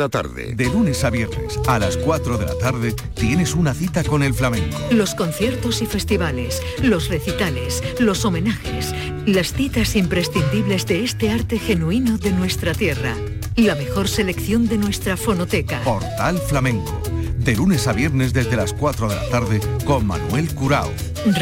[0.00, 0.54] La tarde.
[0.54, 4.32] De lunes a viernes a las 4 de la tarde tienes una cita con el
[4.32, 4.78] flamenco.
[4.90, 8.94] Los conciertos y festivales, los recitales, los homenajes,
[9.26, 13.14] las citas imprescindibles de este arte genuino de nuestra tierra.
[13.56, 15.82] La mejor selección de nuestra fonoteca.
[15.82, 16.98] Portal Flamenco.
[17.36, 20.90] De lunes a viernes desde las 4 de la tarde con Manuel Curao.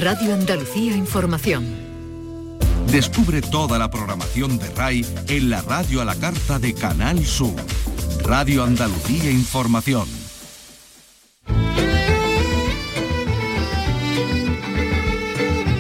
[0.01, 1.65] Radio Andalucía Información.
[2.91, 7.55] Descubre toda la programación de RAI en la radio a la carta de Canal Sur.
[8.29, 10.07] Radio Andalucía Información.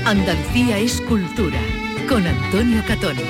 [0.04, 1.58] Andalucía es cultura.
[2.08, 3.20] Con Antonio Catoni.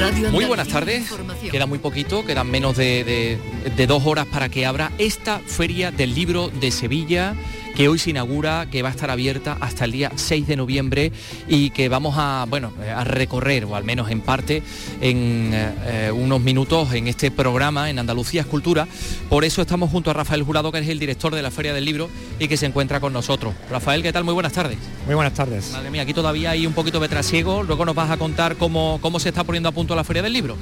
[0.00, 1.02] Radio Muy buenas tardes.
[1.02, 1.50] Información.
[1.52, 5.92] Queda muy poquito, quedan menos de, de- de dos horas para que abra esta feria
[5.92, 7.34] del libro de Sevilla
[7.76, 11.12] que hoy se inaugura, que va a estar abierta hasta el día 6 de noviembre
[11.46, 14.62] y que vamos a, bueno, a recorrer, o al menos en parte,
[15.02, 18.88] en eh, unos minutos en este programa en Andalucía es Cultura.
[19.28, 21.84] Por eso estamos junto a Rafael Jurado, que es el director de la Feria del
[21.84, 22.08] Libro
[22.38, 23.54] y que se encuentra con nosotros.
[23.70, 24.24] Rafael, ¿qué tal?
[24.24, 24.78] Muy buenas tardes.
[25.04, 25.72] Muy buenas tardes.
[25.72, 27.62] Madre mía, aquí todavía hay un poquito de trasiego.
[27.62, 30.32] Luego nos vas a contar cómo, cómo se está poniendo a punto la Feria del
[30.32, 30.56] Libro.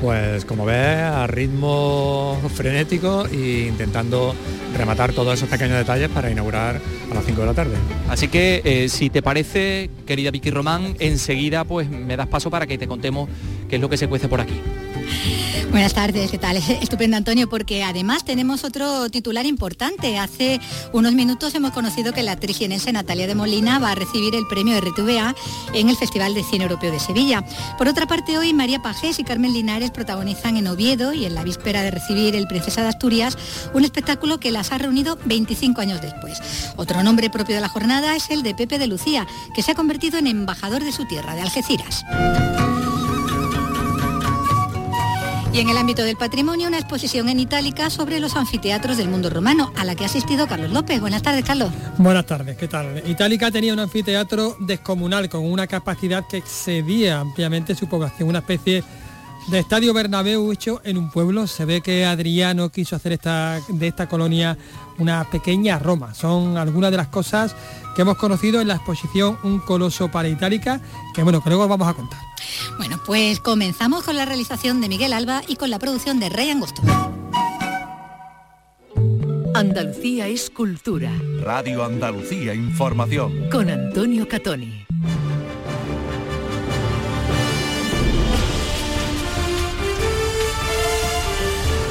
[0.00, 4.34] Pues como ves, a ritmo frenético e intentando
[4.76, 7.76] rematar todos esos pequeños detalles para inaugurar a las 5 de la tarde.
[8.08, 12.66] Así que, eh, si te parece, querida Vicky Román, enseguida pues me das paso para
[12.66, 13.28] que te contemos
[13.68, 14.58] qué es lo que se cuece por aquí.
[15.70, 16.56] Buenas tardes, ¿qué tal?
[16.82, 20.18] Estupendo Antonio, porque además tenemos otro titular importante.
[20.18, 20.60] Hace
[20.92, 24.46] unos minutos hemos conocido que la actriz jienense Natalia de Molina va a recibir el
[24.48, 25.34] premio RTVA
[25.72, 27.44] en el Festival de Cine Europeo de Sevilla.
[27.78, 31.44] Por otra parte, hoy María Pajés y Carmen Linares protagonizan en Oviedo y en la
[31.44, 33.38] víspera de recibir el Princesa de Asturias
[33.72, 36.40] un espectáculo que las ha reunido 25 años después.
[36.76, 39.74] Otro nombre propio de la jornada es el de Pepe de Lucía, que se ha
[39.74, 42.04] convertido en embajador de su tierra, de Algeciras.
[45.52, 49.30] Y en el ámbito del patrimonio, una exposición en itálica sobre los anfiteatros del mundo
[49.30, 51.00] romano, a la que ha asistido Carlos López.
[51.00, 51.70] Buenas tardes, Carlos.
[51.98, 53.02] Buenas tardes, ¿qué tal?
[53.04, 58.84] Itálica tenía un anfiteatro descomunal con una capacidad que excedía ampliamente su población, una especie
[59.48, 61.48] de estadio Bernabéu hecho en un pueblo.
[61.48, 64.56] Se ve que Adriano quiso hacer esta, de esta colonia
[65.00, 66.14] una pequeña Roma.
[66.14, 67.56] Son algunas de las cosas
[67.94, 70.80] que hemos conocido en la exposición Un coloso para Itálica,
[71.14, 72.20] que bueno, que luego vamos a contar.
[72.78, 76.50] Bueno, pues comenzamos con la realización de Miguel Alba y con la producción de Rey
[76.50, 76.82] Angosto.
[79.54, 81.10] Andalucía es cultura.
[81.42, 83.50] Radio Andalucía Información.
[83.50, 84.86] Con Antonio Catoni.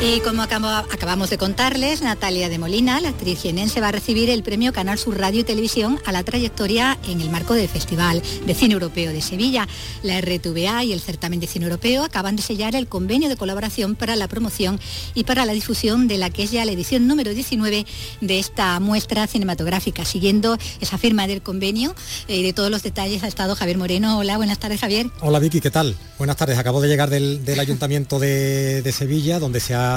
[0.02, 4.44] Y como acabamos de contarles, Natalia de Molina, la actriz jienense, va a recibir el
[4.44, 8.54] premio Canal Sur Radio y Televisión a la trayectoria en el marco del Festival de
[8.54, 9.68] Cine Europeo de Sevilla.
[10.02, 13.98] La RTVA y el Certamen de Cine Europeo acaban de sellar el convenio de colaboración
[13.98, 14.80] para la promoción
[15.16, 17.86] y para la difusión de la que es ya la edición número 19
[18.22, 20.06] de esta muestra cinematográfica.
[20.06, 21.94] Siguiendo esa firma del convenio
[22.30, 24.20] eh, de todos los detalles ha estado Javier Moreno.
[24.20, 25.08] Hola, buenas tardes, Javier.
[25.20, 25.98] Hola Vicky, ¿qué tal?
[26.18, 26.58] Buenas tardes.
[26.58, 29.89] Acabo de llegar del, del Ayuntamiento de, de Sevilla, donde se ha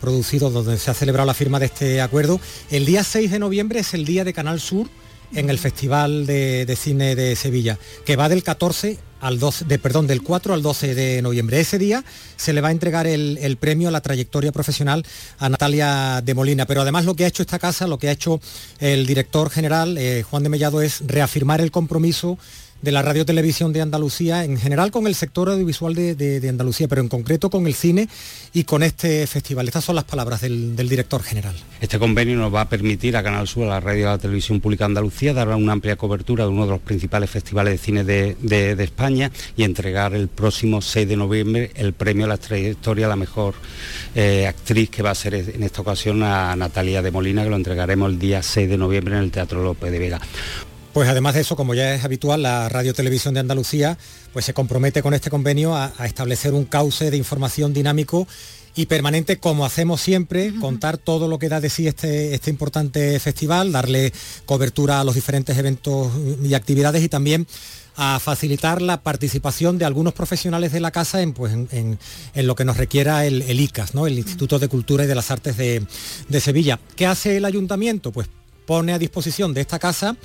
[0.00, 2.40] producido, donde se ha celebrado la firma de este acuerdo.
[2.70, 4.88] El día 6 de noviembre es el día de Canal Sur
[5.32, 10.06] en el Festival de, Cine de Sevilla, que va del 14 al 12, de, perdón,
[10.06, 11.58] del 4 al 12 de noviembre.
[11.58, 12.04] Ese día
[12.36, 15.04] se le va a entregar el, el premio a la trayectoria profesional
[15.38, 16.66] a Natalia de Molina.
[16.66, 18.40] Pero además lo que ha hecho esta casa, lo que ha hecho
[18.78, 22.38] el director general, eh, Juan de Mellado, es reafirmar el compromiso
[22.82, 26.86] de la radio televisión de Andalucía, en general con el sector audiovisual de, de- Andalucía,
[26.88, 28.08] pero en concreto con el cine
[28.52, 29.66] y con este festival.
[29.66, 31.54] Estas son las palabras del, del director general.
[31.80, 34.18] Este convenio nos va a permitir a Canal Sur, a la radio y a la
[34.18, 37.78] televisión pública de Andalucía, dar una amplia cobertura de uno de los principales festivales de
[37.78, 42.28] cine de, de- de España y entregar el próximo 6 de noviembre el premio a
[42.28, 43.54] la trayectoria a la mejor
[44.14, 47.56] eh, actriz que va a ser en esta ocasión a Natalia de Molina, que lo
[47.56, 50.20] entregaremos el día 6 de noviembre en el Teatro López de Vega.
[50.96, 53.98] Pues además de eso, como ya es habitual, la Radio Televisión de Andalucía
[54.32, 58.26] pues se compromete con este convenio a, a establecer un cauce de información dinámico
[58.74, 63.20] y permanente, como hacemos siempre, contar todo lo que da de sí este, este importante
[63.20, 64.10] festival, darle
[64.46, 66.10] cobertura a los diferentes eventos
[66.42, 67.46] y actividades y también
[67.96, 71.98] a facilitar la participación de algunos profesionales de la casa en, pues, en, en-
[72.34, 74.06] en lo que nos requiera el, el ICAS, ¿no?
[74.06, 75.82] el Instituto de Cultura y de las Artes de,
[76.30, 76.80] de Sevilla.
[76.96, 78.12] ¿Qué hace el ayuntamiento?
[78.12, 78.28] Pues
[78.64, 80.16] pone a disposición de esta casa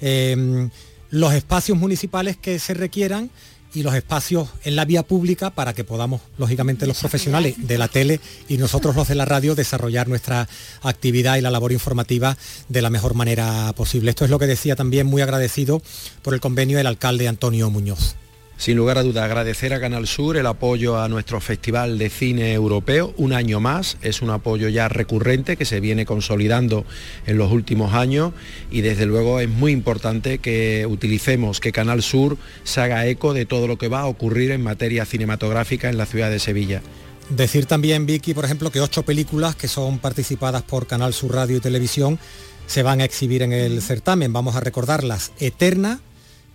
[0.00, 0.68] eh,
[1.10, 3.30] los espacios municipales que se requieran
[3.74, 7.88] y los espacios en la vía pública para que podamos, lógicamente, los profesionales de la
[7.88, 10.48] tele y nosotros los de la radio desarrollar nuestra
[10.82, 12.36] actividad y la labor informativa
[12.68, 14.10] de la mejor manera posible.
[14.10, 15.82] Esto es lo que decía también muy agradecido
[16.22, 18.16] por el convenio el alcalde Antonio Muñoz.
[18.60, 22.52] Sin lugar a duda, agradecer a Canal Sur el apoyo a nuestro Festival de Cine
[22.52, 26.84] Europeo, un año más, es un apoyo ya recurrente que se viene consolidando
[27.26, 28.34] en los últimos años
[28.70, 33.46] y desde luego es muy importante que utilicemos, que Canal Sur se haga eco de
[33.46, 36.82] todo lo que va a ocurrir en materia cinematográfica en la ciudad de Sevilla.
[37.30, 41.56] Decir también, Vicky, por ejemplo, que ocho películas que son participadas por Canal Sur Radio
[41.56, 42.18] y Televisión
[42.66, 44.34] se van a exhibir en el certamen.
[44.34, 45.32] Vamos a recordarlas.
[45.40, 46.00] Eterna,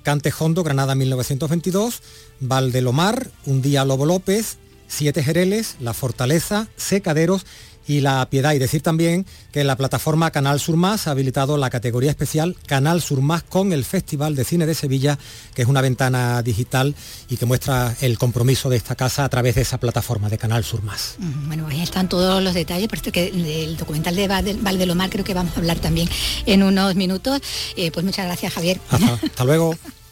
[0.05, 2.03] Cantejondo, Granada 1922,
[2.39, 4.57] Valdelomar, Un día Lobo López,
[4.87, 7.47] Siete Jereles, La Fortaleza, Secaderos
[7.87, 8.53] y La Piedad.
[8.53, 13.01] Y decir también que la plataforma Canal Sur Más ha habilitado la categoría especial Canal
[13.01, 15.17] Sur Más con el Festival de Cine de Sevilla,
[15.53, 16.95] que es una ventana digital
[17.29, 20.63] y que muestra el compromiso de esta casa a través de esa plataforma de Canal
[20.63, 21.15] Sur Más.
[21.47, 25.33] Bueno, ahí están todos los detalles, por esto que el documental de Valdelomar creo que
[25.33, 26.09] vamos a hablar también
[26.45, 27.41] en unos minutos.
[27.75, 28.79] Eh, pues muchas gracias, Javier.
[28.89, 29.75] hasta luego.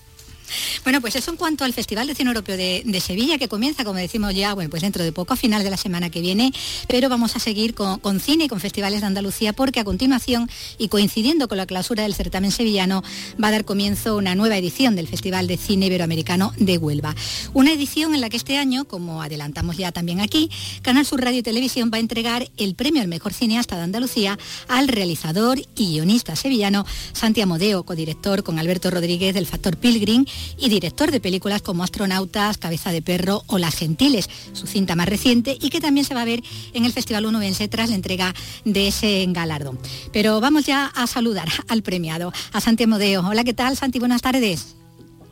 [0.84, 4.00] Bueno, pues eso en cuanto al Festival de Cine Europeo de, Sevilla, que comienza, como
[4.00, 6.54] decimos ya, bueno, pues dentro de poco, a final de la semana que viene,
[6.88, 10.88] pero vamos a seguir con, cine y con festivales de Andalucía, porque a continuación, y
[10.88, 13.04] coincidiendo con la clausura del certamen sevillano,
[13.42, 17.16] va a dar comienzo una nueva edición del Festival de Cine Iberoamericano de Huelva.
[17.54, 20.50] Una edición en la que este año, como adelantamos ya también aquí,
[20.82, 24.38] Canal Sur Radio y Televisión va a entregar el premio al mejor cineasta de Andalucía
[24.68, 30.26] al realizador y guionista sevillano Santi Amodeo, codirector con Alberto Rodríguez del Factor Pilgrim
[30.58, 35.10] y director de películas como Astronautas, Cabeza de Perro o Las Gentiles, su cinta más
[35.10, 36.44] reciente y que también se va a ver
[36.74, 38.34] en el Festival Unubense tras la entrega
[38.66, 39.80] de ese galardón.
[40.12, 43.26] Pero vamos ya a saludar al premiado, a Santi Modeo.
[43.28, 44.00] Hola, ¿qué tal, Santi?
[44.00, 44.76] Buenas tardes.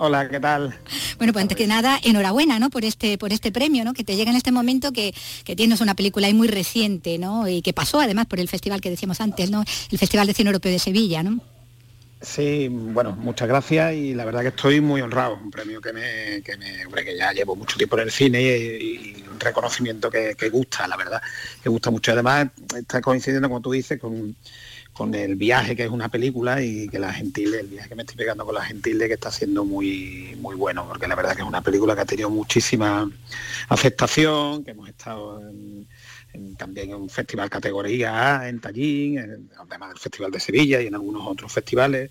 [0.04, 0.74] Hola, ¿qué tal?
[1.19, 2.72] Bueno, pues antes que nada, enhorabuena, ¿no?
[2.72, 3.94] Por este, por este premio, ¿no?
[3.94, 7.48] Que te llega en este momento que, que, tienes una película ahí muy reciente, ¿no?
[7.48, 9.64] Y que pasó además por el festival que decíamos antes, ¿no?
[9.92, 11.40] El Festival de Cine Europeo de Sevilla, ¿no?
[12.21, 16.44] Sí, bueno, muchas gracias y la verdad que estoy muy honrado, un premio que me,
[16.44, 20.35] que, me, hombre, que ya llevo mucho tiempo en el cine y, un reconocimiento que,
[20.51, 21.19] gusta, la verdad,
[21.63, 22.12] que gusta mucho.
[22.12, 24.35] Además, está coincidiendo, como tú dices, con,
[25.15, 28.18] el viaje, que es una película, y que la Gentile, el viaje que me estoy
[28.18, 31.47] pegando con la Gentile, que está siendo muy, muy bueno, porque la verdad que es
[31.47, 33.09] una película que ha tenido muchísima
[33.68, 35.88] aceptación, que hemos estado en
[36.57, 40.95] también en un festival categoría A en Tallín, además del Festival de Sevilla y en
[40.95, 42.10] algunos otros festivales.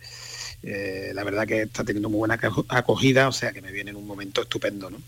[0.62, 3.96] Eh, la verdad que está teniendo muy buena acogida, o sea que me viene en
[3.96, 4.90] un momento estupendo.
[4.90, 4.98] ¿no?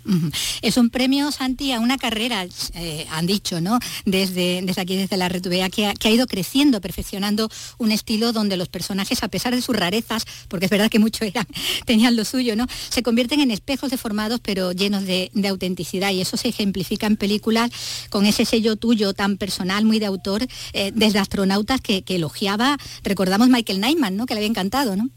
[0.63, 3.79] Es un premio, Santi, a una carrera, eh, han dicho, ¿no?
[4.07, 8.33] Desde, desde aquí, desde la Red que ha, que ha ido creciendo, perfeccionando un estilo
[8.33, 11.29] donde los personajes, a pesar de sus rarezas, porque es verdad que muchos
[11.87, 12.67] tenían lo suyo, ¿no?
[12.89, 16.13] Se convierten en espejos deformados, pero llenos de, autenticidad.
[16.13, 17.71] Y eso se ejemplifica en películas
[18.09, 22.79] con ese sello tuyo tan personal, muy de autor, eh, desde astronautas que, que elogiaba,
[23.03, 24.25] recordamos Michael Nyman, ¿no?
[24.25, 25.11] Que le había encantado, ¿no?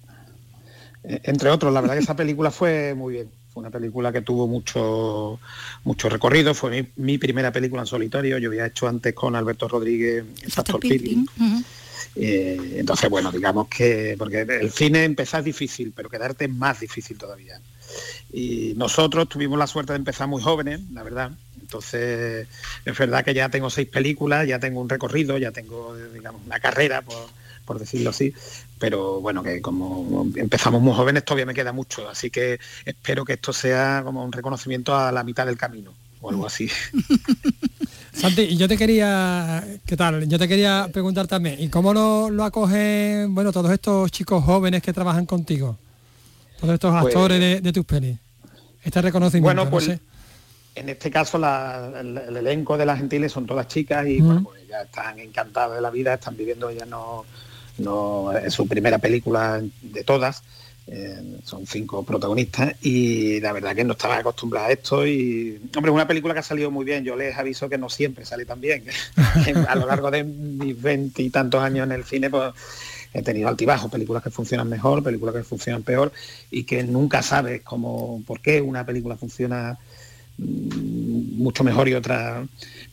[1.08, 3.30] Eh, entre otros, la verdad que esa película fue muy bien.
[3.54, 5.40] Fue una película que tuvo mucho,
[5.86, 10.26] mucho recorrido, fue mi, primera película en solitario, yo había hecho antes con Alberto Rodríguez
[10.44, 11.26] el Factor Pilgrim.
[12.18, 16.82] Eh, entonces, bueno, digamos que, porque el cine empezar es difícil, pero quedarte es más
[16.82, 17.60] difícil todavía.
[18.34, 21.32] Y nosotros tuvimos la suerte de empezar muy jóvenes, la verdad.
[21.62, 22.48] Entonces,
[22.84, 26.60] es verdad que ya tengo seis películas, ya tengo un recorrido, ya tengo, digamos, una
[26.60, 27.28] carrera, por,
[27.66, 28.34] por decirlo así,
[28.80, 33.34] pero bueno, que como empezamos muy jóvenes todavía me queda mucho, así que espero que
[33.34, 36.70] esto sea como un reconocimiento a la mitad del camino o algo así.
[38.14, 40.28] Santi, yo te quería, ¿qué tal?
[40.28, 44.82] Yo te quería preguntar también, ¿y cómo lo, lo acogen, bueno, todos estos chicos jóvenes
[44.82, 45.78] que trabajan contigo?
[46.60, 48.18] Todos estos pues actores de, tus pelis.
[48.84, 49.90] Este reconocimiento, bueno, pues,
[50.76, 54.82] En este caso el, elenco de las gentiles son todas chicas y bueno, pues ya
[54.84, 57.26] están encantadas de la vida, están viviendo ya no
[57.78, 60.44] no es su primera película de todas.
[60.88, 65.92] Eh, son cinco protagonistas y la verdad que no estaba acostumbrada a esto y hombre
[65.92, 68.62] una película que ha salido muy bien yo les aviso que no siempre sale tan
[68.62, 68.84] bien
[69.68, 72.54] a lo largo de mis veintitantos años en el cine pues
[73.16, 76.12] he tenido altibajos películas que funcionan mejor películas que funcionan peor
[76.52, 79.80] y que nunca sabes cómo por qué una película funciona
[80.38, 82.46] mm, mucho mejor y otra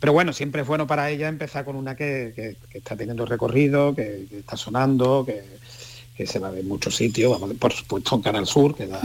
[0.02, 4.26] pero bueno, siempre es bueno para ella empezar con una que, está teniendo recorrido, que,
[4.32, 8.74] está sonando, que, se va a ver en muchos sitios, por supuesto en Canal Sur,
[8.74, 9.00] que la,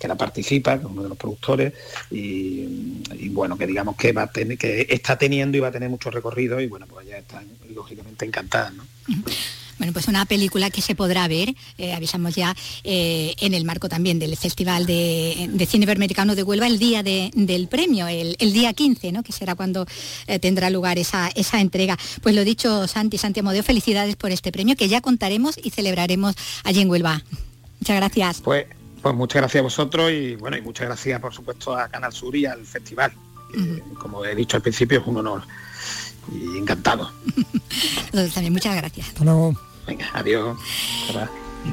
[0.00, 1.74] que la, participa, que es uno de los productores,
[2.10, 5.90] y, bueno, que digamos que va a tener, que está teniendo y va a tener
[5.90, 8.84] mucho recorrido, y bueno, pues ya están lógicamente encantadas, ¿no?
[9.78, 12.54] Bueno, pues una película que se podrá ver, eh, avisamos ya,
[12.84, 17.68] eh, en el marco también del Festival de, Cine Iberoamericano de Huelva el día del
[17.68, 19.22] premio, el, día 15, ¿no?
[19.22, 19.86] que será cuando
[20.26, 21.96] eh, tendrá lugar esa, esa entrega.
[22.22, 26.36] Pues lo dicho, Santi, Santi Amodeo, felicidades por este premio que ya contaremos y celebraremos
[26.62, 27.22] allí en Huelva.
[27.80, 28.40] Muchas gracias.
[28.42, 28.66] Pues
[29.02, 32.36] Pues muchas gracias a vosotros y bueno, y muchas gracias por supuesto a Canal Sur
[32.36, 33.12] y al festival.
[33.98, 35.42] Como he dicho al principio, es un honor
[36.32, 37.10] y encantado.
[38.12, 39.12] también muchas gracias.
[39.86, 40.56] Venga, adiós.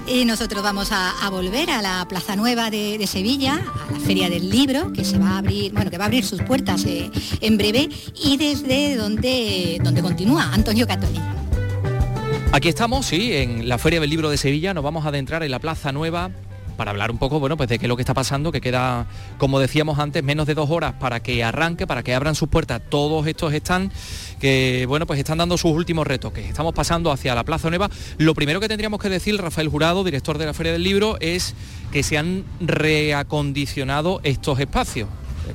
[0.08, 4.50] Y nosotros vamos a, volver a la Plaza Nueva de, Sevilla, a la Feria del
[4.50, 7.58] Libro, que se va a abrir, bueno, que va a abrir sus puertas eh, en
[7.58, 11.20] breve, y desde donde, donde continúa Antonio Catoni.
[12.54, 15.52] Aquí estamos, sí, en la Feria del Libro de Sevilla, nos vamos a adentrar en
[15.52, 16.32] la Plaza Nueva
[16.82, 19.06] para hablar un poco, bueno, pues de qué es lo que está pasando, que queda,
[19.38, 22.82] como decíamos antes, menos de dos horas para que arranque, para que abran sus puertas
[22.90, 23.92] todos estos están
[24.40, 26.48] que, bueno, pues están dando sus últimos retoques.
[26.48, 27.88] Estamos pasando hacia la Plaza Nueva.
[28.18, 31.54] Lo primero que tendríamos que decir, Rafael Jurado, director de la Feria del Libro, es
[31.92, 35.08] que se han reacondicionado estos espacios.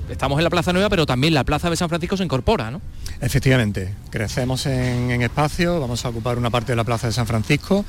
[0.09, 2.81] Estamos en la Plaza Nueva, pero también la Plaza de San Francisco se incorpora, ¿no?
[3.21, 7.27] Efectivamente, crecemos en, en espacio, vamos a ocupar una parte de la Plaza de San
[7.27, 7.85] Francisco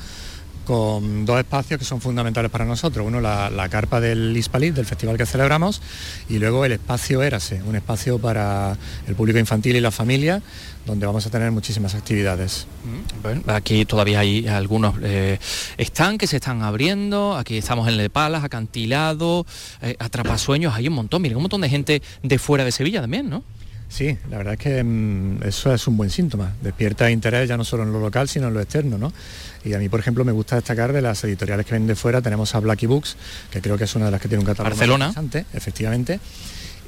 [0.68, 3.06] con dos espacios que son fundamentales para nosotros.
[3.06, 5.80] Uno, la, carpa del Hispalit, del festival que celebramos,
[6.28, 10.42] y luego el espacio Érase, un espacio para el público infantil y la familia,
[10.84, 12.66] donde vamos a tener muchísimas actividades.
[12.84, 15.38] Mm, aquí todavía hay algunos eh,
[15.78, 19.46] están que se están abriendo, aquí estamos en Le Palas, acantilado,
[19.80, 23.30] eh, atrapasueños, hay un montón, miren, un montón de gente de fuera de Sevilla también,
[23.30, 23.42] ¿no?
[23.88, 26.52] Sí, la verdad es que mm, eso es un buen síntoma.
[26.62, 29.12] Despierta interés ya no solo en lo local, sino en lo externo, ¿no?
[29.64, 32.20] Y a mí, por ejemplo, me gusta destacar de las editoriales que vienen de fuera,
[32.20, 33.16] tenemos a Blacky Books,
[33.50, 35.06] que creo que es una de las que tiene un catálogo Barcelona.
[35.06, 36.20] interesante, efectivamente.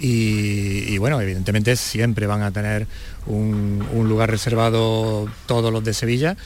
[0.02, 2.86] Y, bueno, evidentemente siempre van a tener
[3.26, 6.38] un, un lugar reservado todos los de Sevilla,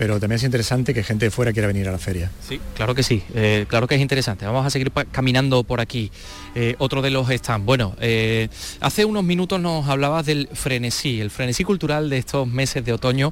[0.00, 2.30] pero también es interesante que gente de fuera quiera venir a la feria.
[2.48, 4.46] Sí, claro que sí, eh, claro que es interesante.
[4.46, 6.10] Vamos a seguir caminando por aquí.
[6.54, 7.66] Eh, otro de los stands.
[7.66, 8.48] Bueno, eh,
[8.80, 13.30] hace unos minutos nos hablabas del frenesí, el frenesí cultural de estos meses de otoño.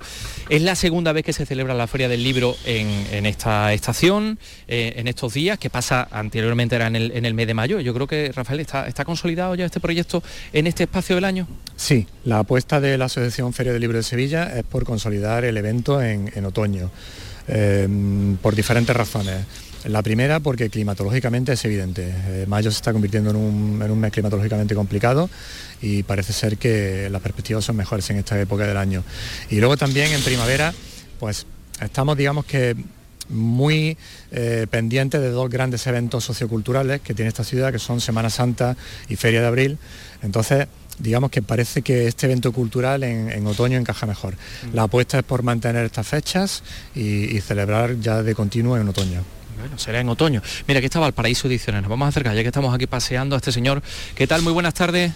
[0.51, 5.09] Es la segunda vez que se celebra la Feria del Libro en, esta estación, en
[5.09, 7.81] estos días, que pasa anteriormente era en el, mes de mayo.
[7.81, 10.23] Yo creo que, Rafael, está, está consolidado ya este proyecto
[10.53, 11.49] en este espacio del año.
[11.77, 15.57] Sí, la apuesta de la Asociación Feria del Libro de Sevilla es por consolidar el
[15.57, 16.58] evento en, en otoño
[17.49, 19.45] Em, por diferentes razones.
[19.85, 22.13] La primera porque climatológicamente es evidente.
[22.13, 25.31] Eh, mayo se está convirtiendo en un, mes climatológicamente complicado
[25.81, 29.03] y parece ser que las perspectivas son mejores en esta época del año.
[29.49, 30.75] Y luego también en primavera,
[31.19, 31.47] pues
[31.81, 32.77] estamos digamos que
[33.31, 33.97] muy
[34.31, 38.77] eh, pendientes de dos grandes eventos socioculturales que tiene esta ciudad, que son Semana Santa
[39.09, 39.79] y Feria de Abril.
[40.23, 40.67] Entonces,
[40.99, 44.35] digamos que parece que este evento cultural en, otoño encaja mejor.
[44.35, 44.75] Mm.
[44.75, 46.63] La apuesta es por mantener estas fechas
[46.95, 49.23] y, celebrar ya de continuo en otoño.
[49.59, 50.43] Bueno, será en otoño.
[50.67, 51.83] Mira, aquí estaba el Paraíso Ediciones.
[51.83, 53.83] Nos vamos a acercar, ya que estamos aquí paseando a este señor.
[54.15, 54.43] ¿Qué tal?
[54.43, 55.13] Muy buenas tardes.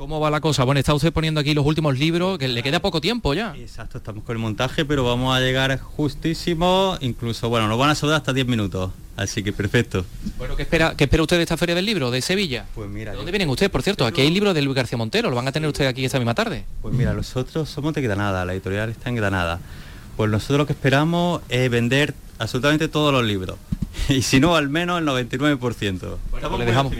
[0.00, 0.64] ¿Cómo va la cosa?
[0.64, 3.54] Bueno, está usted poniendo aquí los últimos libros, que le queda poco tiempo ya.
[3.54, 7.94] Exacto, estamos con el montaje, pero vamos a llegar justísimo, incluso, bueno, nos van a
[7.94, 10.06] sobrar hasta 10 minutos, así que perfecto.
[10.38, 12.64] Bueno, ¿qué espera, qué espera usted de esta Feria del Libro, de Sevilla?
[12.74, 13.10] Pues mira...
[13.10, 14.06] ¿De dónde vienen ustedes, por cierto?
[14.06, 16.32] Aquí hay libros de Luis García Montero, ¿lo van a tener ustedes aquí esta misma
[16.32, 16.64] tarde?
[16.80, 19.60] Pues mira, nosotros somos de Granada, la editorial está en Granada.
[20.16, 23.58] Pues nosotros lo que esperamos es vender absolutamente todos los libros.
[24.08, 26.16] y si no, al menos el 99%.
[26.30, 26.92] Bueno, le dejamos.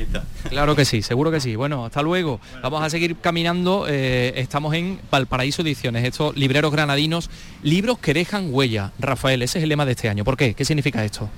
[0.48, 1.56] Claro que sí, seguro que sí.
[1.56, 2.40] Bueno, hasta luego.
[2.62, 3.86] Vamos a seguir caminando.
[3.88, 7.30] Eh, estamos en Valparaíso Ediciones, estos libreros granadinos,
[7.62, 8.92] libros que dejan huella.
[8.98, 10.24] Rafael, ese es el lema de este año.
[10.24, 10.54] ¿Por qué?
[10.54, 11.28] ¿Qué significa esto?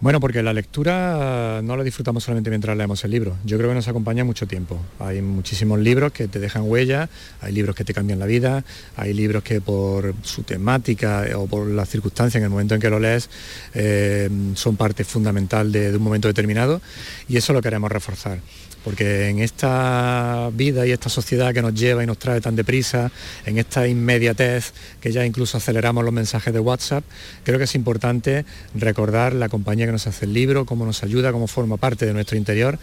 [0.00, 3.36] Bueno, porque la lectura no la disfrutamos solamente mientras leemos el libro.
[3.44, 4.78] Yo creo que nos acompaña mucho tiempo.
[5.00, 7.08] Hay muchísimos libros que te dejan huella,
[7.40, 8.64] hay libros que te cambian la vida,
[8.96, 12.90] hay libros que por su temática o por las circunstancias en el momento en que
[12.90, 13.28] lo lees
[13.74, 16.80] eh, son parte fundamental de un momento determinado
[17.28, 18.38] y eso lo queremos reforzar
[18.84, 23.10] porque en esta vida y esta sociedad que nos lleva y nos trae tan deprisa,
[23.46, 27.04] en esta inmediatez que ya incluso aceleramos los mensajes de WhatsApp,
[27.44, 28.44] creo que es importante
[28.74, 32.12] recordar la compañía que nos hace el libro, cómo nos ayuda, cómo forma parte de
[32.12, 32.78] nuestro interior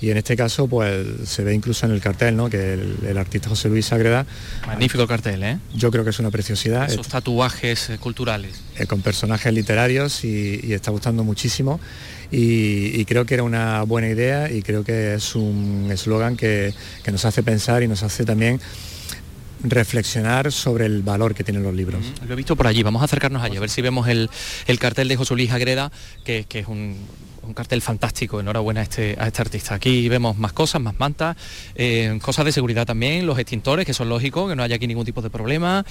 [0.00, 2.48] y en este caso pues se ve incluso en el cartel, ¿no?
[2.48, 4.26] que el, artista José Luis Ágreda...
[4.66, 5.58] Magnífico el cartel, ¿eh?
[5.74, 6.90] Yo creo que es una preciosidad.
[6.90, 8.60] Esos tatuajes eh, culturales.
[8.76, 11.80] Eh, con personajes literarios y, está gustando muchísimo
[12.30, 16.74] y, creo que era una buena idea y creo que es un eslogan que,
[17.10, 18.60] nos hace pensar y nos hace también
[19.62, 22.04] reflexionar sobre el valor que tienen los libros.
[22.26, 24.28] Lo he visto por allí, vamos a acercarnos allí, a ver si vemos el,
[24.78, 25.90] cartel de José Luis Agreda,
[26.24, 26.96] que es un
[27.48, 29.74] un cartel fantástico, enhorabuena a este, a este artista.
[29.74, 31.36] Aquí vemos más cosas, más mantas,
[31.74, 35.06] eh, cosas de seguridad también, los extintores, que son lógicos, que no haya aquí ningún
[35.06, 35.84] tipo de problema.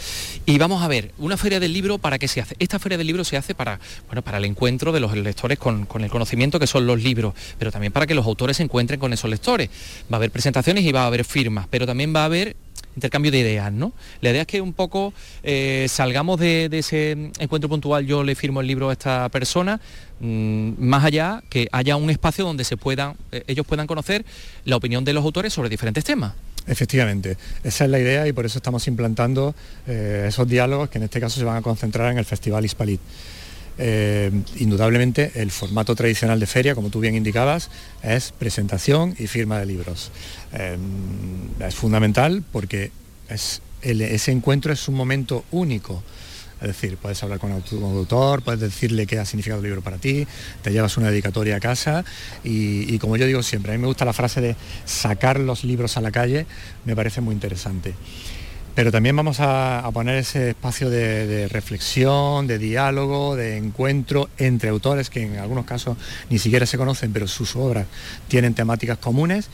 [0.45, 2.55] Y vamos a ver, una feria del libro, ¿para qué se hace?
[2.59, 5.85] Esta feria del libro se hace para, bueno, para el encuentro de los lectores con,
[5.85, 8.99] con el conocimiento que son los libros, pero también para que los autores se encuentren
[8.99, 9.69] con esos lectores.
[10.11, 12.55] Va a haber presentaciones y va a haber firmas, pero también va a haber
[12.97, 13.93] intercambio de ideas, ¿no?
[14.21, 15.13] La idea es que un poco
[15.43, 19.79] eh, salgamos de, ese encuentro puntual, yo le firmo el libro a esta persona,
[20.19, 24.25] mm, más allá que haya un espacio donde se puedan, eh, ellos puedan conocer
[24.65, 26.33] la opinión de los autores sobre diferentes temas.
[26.65, 29.55] Efectivamente, esa es la idea y por eso estamos implantando
[29.87, 32.99] eh, esos diálogos que en este caso se van a concentrar en el Festival Hispalit.
[34.57, 37.69] Indudablemente el formato tradicional de feria, como tú bien indicabas,
[38.01, 40.11] es presentación y firma de libros.
[40.53, 40.79] Em,
[41.59, 42.91] es fundamental porque
[43.29, 46.03] ese encuentro es un momento único.
[46.59, 49.97] Es decir, puedes hablar con el autor, puedes decirle qué ha significado el libro para
[49.97, 50.27] ti,
[50.63, 52.03] te llevas una dedicatoria a casa
[52.43, 54.55] y, y, como yo digo siempre, a mí me gusta la frase de
[54.85, 56.47] sacar los libros a la calle,
[56.83, 57.93] me parece muy interesante.
[58.77, 65.09] Pero también vamos a, poner ese espacio de, reflexión, de diálogo, de encuentro entre autores
[65.09, 65.97] que en algunos casos
[66.29, 67.87] ni siquiera se conocen, pero sus obras
[68.27, 69.49] tienen temáticas comunes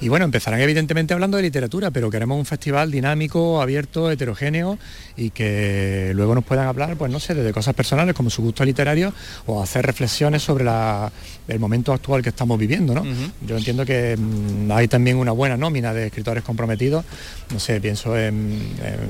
[0.00, 4.78] y bueno, empezarán evidentemente hablando de literatura, pero queremos un festival dinámico, abierto, heterogéneo
[5.16, 8.64] y que luego nos puedan hablar, pues no sé, de cosas personales como su gusto
[8.64, 9.12] literario
[9.46, 10.64] o hacer reflexiones sobre
[11.48, 13.04] el momento actual que estamos viviendo, ¿no?
[13.46, 17.04] Yo entiendo que mm, hay también una buena nómina de escritores comprometidos,
[17.52, 18.58] no sé, pienso en,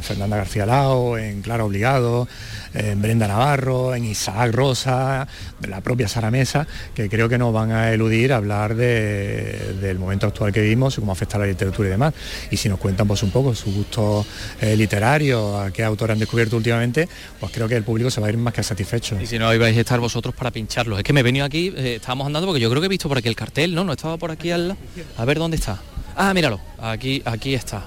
[0.03, 2.27] Fernanda García Lao, en Clara Obligado,
[2.75, 5.27] en Brenda Navarro, en Isaac Rosa,
[5.59, 10.27] de la propia Sara Mesa, que creo que nos van a eludir hablar del momento
[10.27, 12.15] actual que vivimos y cómo afecta la literatura y demás.
[12.51, 14.25] Y si nos cuentan pues un poco su gusto
[14.61, 17.09] eh, literario, a qué autores han descubierto últimamente,
[17.39, 19.21] pues creo que el público se va a ir más que satisfecho.
[19.21, 20.99] Y si no, ahí vais a estar vosotros para pincharlos.
[20.99, 23.09] Es que me he venido aquí, eh, estábamos andando porque yo creo que he visto
[23.09, 23.85] por aquí el cartel, ¿no?
[23.85, 24.77] No estaba por aquí al
[25.17, 25.81] A ver dónde está.
[26.17, 27.85] Ah, míralo, aquí, aquí está.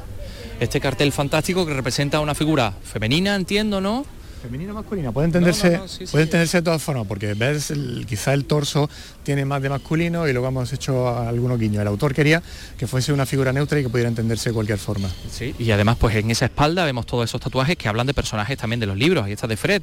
[0.59, 4.05] Este cartel fantástico que representa una figura femenina, entiendo, ¿no?
[4.43, 5.79] Femenina masculina, puede entenderse,
[6.11, 7.71] puede entenderse de todas formas, porque ves
[8.05, 8.89] quizá el torso
[9.23, 11.81] tiene más de masculino y luego hemos hecho algunos guiños.
[11.81, 12.43] El autor quería
[12.77, 15.09] que fuese una figura neutra y que pudiera entenderse de cualquier forma.
[15.31, 18.57] Sí, y además pues en esa espalda vemos todos esos tatuajes que hablan de personajes
[18.57, 19.23] también de los libros.
[19.23, 19.81] Ahí está de Fred,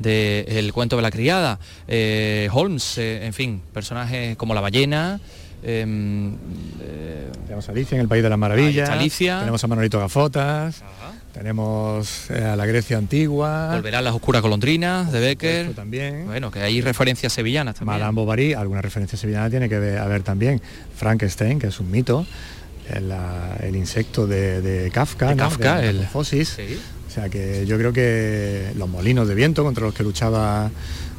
[0.00, 5.20] de El cuento de la criada, eh, Holmes, eh, en fin, personajes como la ballena.
[5.62, 6.34] Em,
[6.80, 8.88] eh, tenemos a Alicia en el País de las Maravillas.
[8.88, 9.38] Alicia.
[9.38, 10.82] Tenemos a Manolito Gafotas.
[11.32, 13.70] Tenemos eh, a la Grecia antigua.
[13.72, 15.74] Volverán las oscuras golondrinas de Becker.
[15.74, 16.26] también.
[16.26, 18.00] Bueno, que hay referencias sevillanas también.
[18.00, 20.60] Madame Bovary, alguna referencia sevillana tiene que haber también.
[20.96, 22.26] Frankenstein, que es un mito.
[22.92, 26.58] El, insecto de, Kafka, Kafka, el Fosis.
[27.08, 30.70] O sea que yo creo que los molinos de viento contra los que luchaba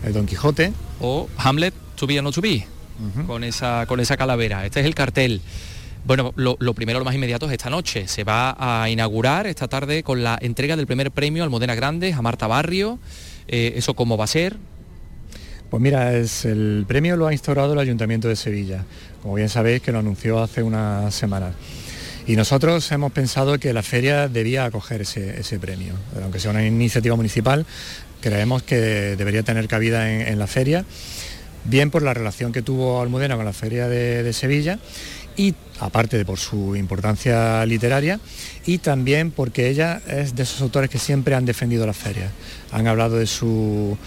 [0.06, 0.74] el Don Quijote.
[1.00, 1.74] O Hamlet,
[2.08, 2.66] be or not to be,
[3.28, 4.66] con, esa, con esa calavera.
[4.66, 5.42] Este es el cartel.
[6.04, 8.08] Bueno, lo, primero, lo más inmediato es esta noche.
[8.08, 12.16] Se va a inaugurar esta tarde con la entrega del primer premio al Modena Grandes,
[12.16, 12.98] a Marta Barrio.
[13.48, 14.58] Eh, ¿Eso cómo va a ser?
[15.70, 18.84] Pues mira, es, el premio lo ha instaurado el Ayuntamiento de Sevilla,
[19.22, 21.54] como bien sabéis que lo anunció hace una semana.
[22.28, 25.94] Y nosotros hemos pensado que la feria debía acoger ese, premio.
[26.22, 27.66] Aunque sea una iniciativa municipal,
[28.22, 30.84] creemos que debería tener cabida en, la feria,
[31.64, 34.78] bien por la relación que tuvo Almudena con la feria de Sevilla
[35.36, 38.20] y aparte de por su importancia literaria
[38.66, 42.32] y también porque ella es de esos autores que siempre han defendido la feria.
[42.72, 43.98] Han hablado de su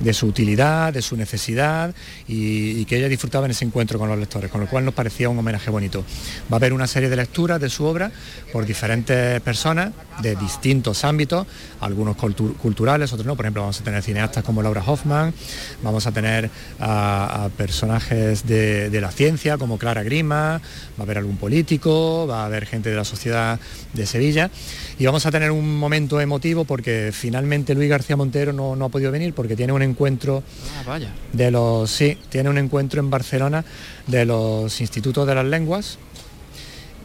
[0.00, 1.94] de su utilidad, de su necesidad
[2.28, 5.28] y, que ella disfrutaba en ese encuentro con los lectores, con lo cual nos parecía
[5.28, 6.04] un homenaje bonito.
[6.52, 8.12] Va a haber una serie de lecturas de su obra
[8.52, 11.46] por diferentes personas de distintos ámbitos,
[11.80, 13.36] algunos culturales, otros no.
[13.36, 15.34] Por ejemplo, vamos a tener cineastas como Laura Hoffman,
[15.82, 20.60] vamos a tener a, personajes de, la ciencia como Clara Grima,
[20.98, 23.58] va a haber algún político, va a haber gente de la sociedad
[23.92, 24.50] de Sevilla
[24.98, 29.12] y vamos a tener un momento emotivo porque finalmente Luis García Montero no, ha podido
[29.12, 30.42] venir porque tiene un encuentro
[30.86, 30.98] ah,
[31.32, 33.64] de los sí tiene un encuentro en Barcelona
[34.06, 35.98] de los institutos de las lenguas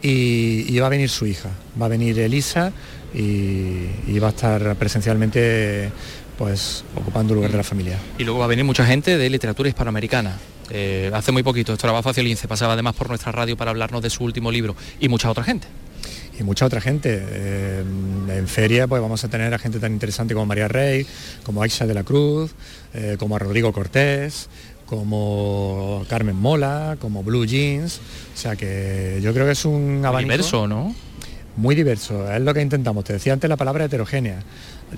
[0.01, 1.49] y, va a venir su hija.
[1.79, 2.71] Va a venir Elisa
[3.13, 5.91] y, va a estar presencialmente
[6.37, 7.97] pues ocupando el lugar de la familia.
[8.17, 10.37] Y luego va a venir mucha gente de literatura hispanoamericana
[10.71, 14.01] eh, hace muy poquito esto era Bafacio Lince pasaba además por nuestra radio para hablarnos
[14.01, 15.67] de su último libro y mucha otra gente
[16.39, 17.19] y mucha otra gente.
[17.21, 17.83] Eh,
[18.29, 21.05] en feria pues vamos a tener a gente tan interesante como María Rey,
[21.43, 22.51] como Aixa de la Cruz,
[22.93, 24.49] eh, como a Rodrigo Cortés,
[24.85, 27.99] como Carmen Mola, como Blue Jeans.
[28.33, 30.31] O sea que yo creo que es un abanico.
[30.31, 30.95] Diverso, ¿no?
[31.57, 33.03] Muy diverso, es lo que intentamos.
[33.03, 34.41] Te decía antes la palabra heterogénea.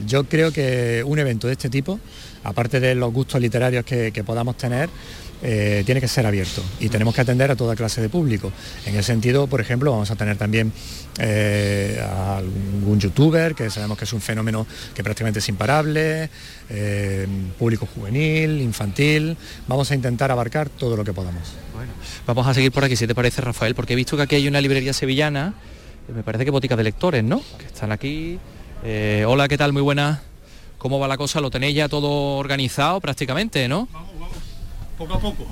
[0.06, 2.00] Yo creo que un evento de este tipo,
[2.44, 4.90] aparte de los gustos literarios que podamos tener,
[5.46, 8.54] eh, tiene que ser abierto y tenemos que atender a toda clase de público.
[8.86, 10.72] En ese sentido, por ejemplo, vamos a tener también
[11.20, 16.30] eh, a algún youtuber, que sabemos que es un fenómeno que prácticamente es imparable,
[16.70, 17.28] eh,
[17.60, 19.36] público juvenil, infantil.
[19.68, 21.44] Vamos a intentar abarcar todo lo que podamos.
[21.76, 21.92] Bueno,
[22.26, 24.48] vamos a seguir por aquí, si te parece, Rafael, porque he visto que aquí hay
[24.48, 25.56] una librería sevillana
[26.14, 27.42] me parece que boticas de lectores, ¿no?
[27.58, 28.38] Que están aquí.
[28.84, 29.72] Eh, hola, ¿qué tal?
[29.72, 30.33] Muy buenas.
[30.84, 31.40] ¿Cómo va la cosa?
[31.40, 33.88] ¿Lo tenéis ya todo organizado prácticamente, no?
[33.94, 34.38] Vamos, vamos.
[34.98, 35.48] Poco a poco.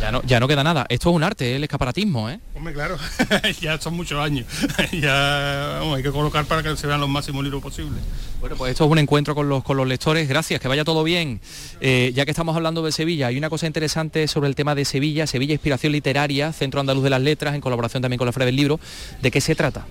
[0.00, 0.86] Ya no, ya no queda nada.
[0.88, 2.38] Esto es un arte, el escaparatismo, ¿eh?
[2.54, 2.96] Hombre, claro,
[3.60, 4.46] ya son muchos años.
[4.92, 8.00] ya vamos, hay que colocar para que se vean los máximos libros posibles.
[8.38, 10.28] Bueno, pues esto es un encuentro con los, con los lectores.
[10.28, 11.40] Gracias, que vaya todo bien.
[11.80, 14.84] Eh, ya que estamos hablando de Sevilla, hay una cosa interesante sobre el tema de
[14.84, 18.46] Sevilla, Sevilla Inspiración Literaria, Centro Andaluz de las Letras, en colaboración también con la Feria
[18.46, 18.78] del Libro.
[19.20, 19.84] ¿De qué se trata?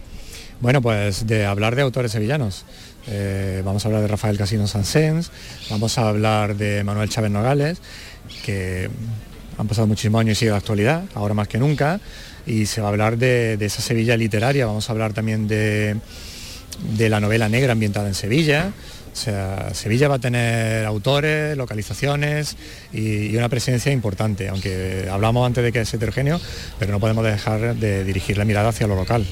[0.62, 2.64] Bueno, pues de hablar de autores sevillanos.
[3.08, 5.32] Eh, vamos a hablar de Rafael Casino Sansens,
[5.70, 7.78] vamos a hablar de Manuel Chávez Nogales,
[8.44, 8.90] que
[9.58, 12.00] han pasado muchísimos años y sigue de actualidad, ahora más que nunca,
[12.46, 15.98] y se va a hablar de, esa Sevilla literaria, vamos a hablar también de,
[16.98, 18.72] de la novela negra ambientada en Sevilla.
[19.14, 22.58] O sea, Sevilla va a tener autores, localizaciones
[22.92, 26.42] y, y una presencia importante, aunque hablamos antes de que es heterogéneo,
[26.80, 29.26] pero no podemos dejar de dirigir la mirada hacia lo local.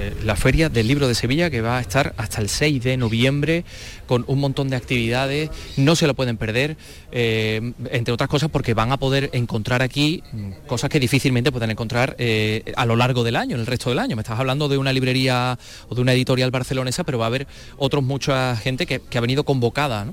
[0.00, 2.96] Eh, la Feria del Libro de Sevilla que va a estar hasta el 6 de
[2.96, 3.66] noviembre
[4.06, 6.78] con un montón de actividades, no se lo pueden perder,
[7.12, 11.70] eh, entre otras cosas porque van a poder encontrar aquí mm, cosas que difícilmente pueden
[11.70, 14.16] encontrar eh, a lo largo del año, en el resto del año.
[14.16, 15.58] Me estás hablando de una librería
[15.90, 19.44] o de una editorial barcelonesa, pero va a haber otros mucha gente que, ha venido
[19.44, 20.06] convocada.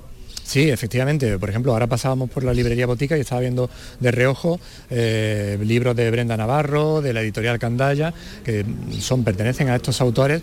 [0.48, 1.38] Sí, efectivamente.
[1.38, 5.94] Por ejemplo, ahora pasábamos por la librería Botica y estaba viendo de reojo eh, libros
[5.94, 8.14] de Brenda Navarro, de la editorial Candaya,
[8.46, 8.66] que
[8.98, 10.42] son, pertenecen a estos autores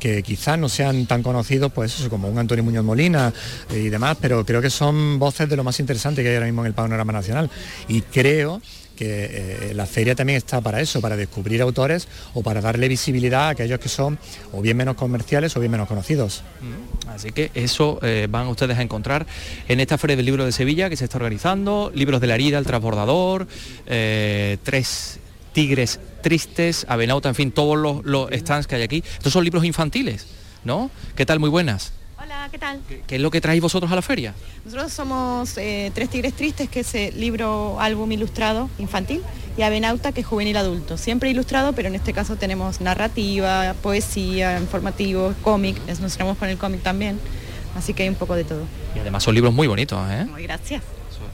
[0.00, 3.32] que quizás no sean tan conocidos, pues como un Antonio Muñoz Molina
[3.70, 6.62] y demás, pero creo que son voces de lo más interesante que hay ahora mismo
[6.62, 7.48] en el panorama nacional.
[7.86, 8.60] Y creo
[8.94, 13.48] que eh, la feria también está para eso, para descubrir autores o para darle visibilidad
[13.48, 14.18] a aquellos que son
[14.52, 16.42] o bien menos comerciales o bien menos conocidos.
[17.08, 19.26] Así que eso eh, van ustedes a encontrar
[19.68, 22.58] en esta Feria del Libro de Sevilla que se está organizando, libros de la herida,
[22.58, 23.46] el transbordador,
[23.86, 25.18] eh, tres
[25.52, 29.04] tigres tristes, Abenauta, en fin, todos los, los stands que hay aquí.
[29.18, 30.26] Estos son libros infantiles,
[30.64, 30.90] ¿no?
[31.14, 31.38] ¿Qué tal?
[31.38, 31.92] Muy buenas.
[32.36, 32.80] Hola, ¿qué tal?
[33.06, 34.34] ¿Qué es lo que traéis vosotros a la feria?
[34.64, 39.22] Nosotros somos eh, Tres Tigres Tristes, que es el libro álbum ilustrado infantil,
[39.56, 40.96] y Abenauta, que es juvenil adulto.
[40.96, 46.58] Siempre ilustrado, pero en este caso tenemos narrativa, poesía, informativo, cómic, nos mostramos con el
[46.58, 47.20] cómic también,
[47.76, 48.64] así que hay un poco de todo.
[48.96, 50.24] Y además son libros muy bonitos, ¿eh?
[50.24, 50.82] Muy gracias.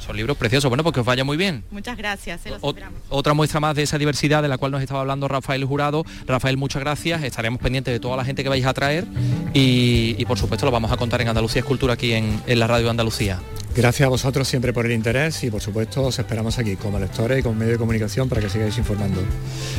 [0.00, 0.68] Son, libros preciosos.
[0.68, 1.64] Bueno, pues que os vaya muy bien.
[1.70, 3.00] Muchas gracias, los esperamos.
[3.08, 6.04] otra muestra más de esa diversidad de la cual nos estaba hablando Rafael Jurado.
[6.26, 7.22] Rafael, muchas gracias.
[7.22, 9.06] Estaremos pendientes de toda la gente que vais a traer
[9.54, 12.66] y, y, por supuesto lo vamos a contar en Andalucía Escultura aquí en, en la
[12.66, 13.38] radio de Andalucía.
[13.74, 17.38] Gracias a vosotros siempre por el interés y por supuesto os esperamos aquí como lectores
[17.38, 19.22] y como medio de comunicación para que sigáis informando.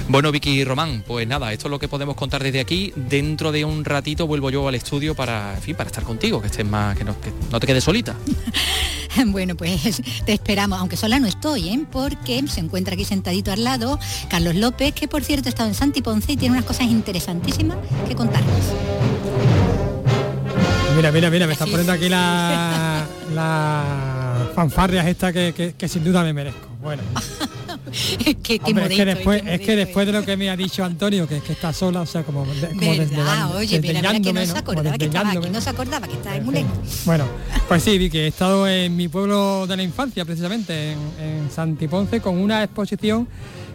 [0.07, 2.93] Bueno, Vicky y Román, pues nada, esto es lo que podemos contar desde aquí.
[2.95, 6.47] Dentro de un ratito vuelvo yo al estudio para, en fin, para estar contigo, que
[6.47, 8.15] estés más, que no, que no te quedes solita.
[9.27, 11.85] Bueno, pues te esperamos, aunque sola no estoy, ¿eh?
[11.91, 15.75] porque se encuentra aquí sentadito al lado Carlos López, que por cierto ha estado en
[15.75, 18.51] Santi Ponce y tiene unas cosas interesantísimas que contarnos.
[20.95, 26.03] Mira, mira, mira, me están poniendo aquí la, la fanfarrias esta que, que- que sin
[26.03, 26.67] duda me merezco.
[26.81, 27.01] Bueno,
[28.23, 30.83] qué, qué hombre, es que después, es que después de lo que me ha dicho
[30.83, 34.45] Antonio, que, que está sola, o sea, como, como Verdad, oye, mira, mira que no
[34.45, 36.71] se acordaba que estaba aquí, no se acordaba que estaba en muy lejos.
[37.05, 37.25] Bueno,
[37.67, 41.51] pues sí, vi que he estado en mi pueblo de la infancia, precisamente, en, en
[41.51, 43.27] Santiponce, con una exposición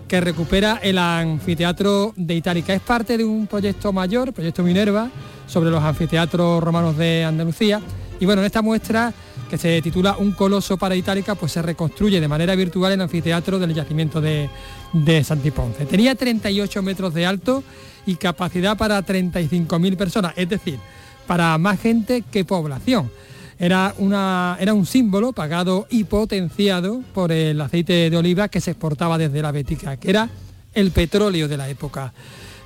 [0.09, 2.73] que recupera el anfiteatro de Itálica.
[2.73, 5.11] Es parte de un proyecto mayor, proyecto Minerva,
[5.47, 7.81] sobre los anfiteatros romanos de Andalucía.
[8.21, 9.13] Y bueno, en esta muestra
[9.49, 13.59] que se titula Un coloso para Itálica, pues se reconstruye de manera virtual el anfiteatro
[13.59, 14.49] del yacimiento de,
[14.93, 15.87] de Santiponce.
[15.87, 17.63] Tenía 38 metros de alto
[18.07, 20.79] y capacidad para 35.000 personas, es decir,
[21.27, 23.11] para más gente que población.
[23.59, 28.73] Era, una, era un símbolo pagado y potenciado por el aceite de oliva que se
[28.73, 30.29] exportaba desde la Bética, que era
[30.75, 32.13] el petróleo de la época.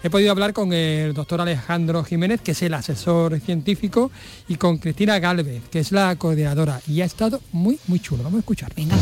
[0.03, 4.11] He podido hablar con el doctor Alejandro Jiménez, que es el asesor científico,
[4.49, 8.23] y con Cristina Galvez, que es la coordinadora, y ha estado muy, muy chulo.
[8.23, 8.73] Vamos a escuchar.
[8.75, 8.97] Venga,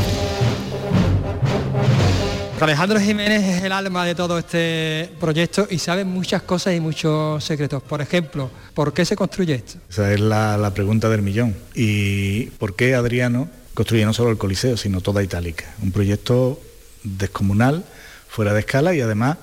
[2.61, 7.45] Alejandro Jiménez es el alma de todo este proyecto y sabe muchas cosas y muchos
[7.45, 7.81] secretos.
[7.81, 9.79] Por ejemplo, ¿por qué se construye esto?
[9.89, 11.55] Esa es la, la pregunta del millón.
[11.77, 15.67] ¿Y por qué Adriano construye no solo el Coliseo, sino toda Itálica?
[15.81, 16.61] Un proyecto
[17.05, 17.85] descomunal,
[18.29, 19.39] fuera de escala y además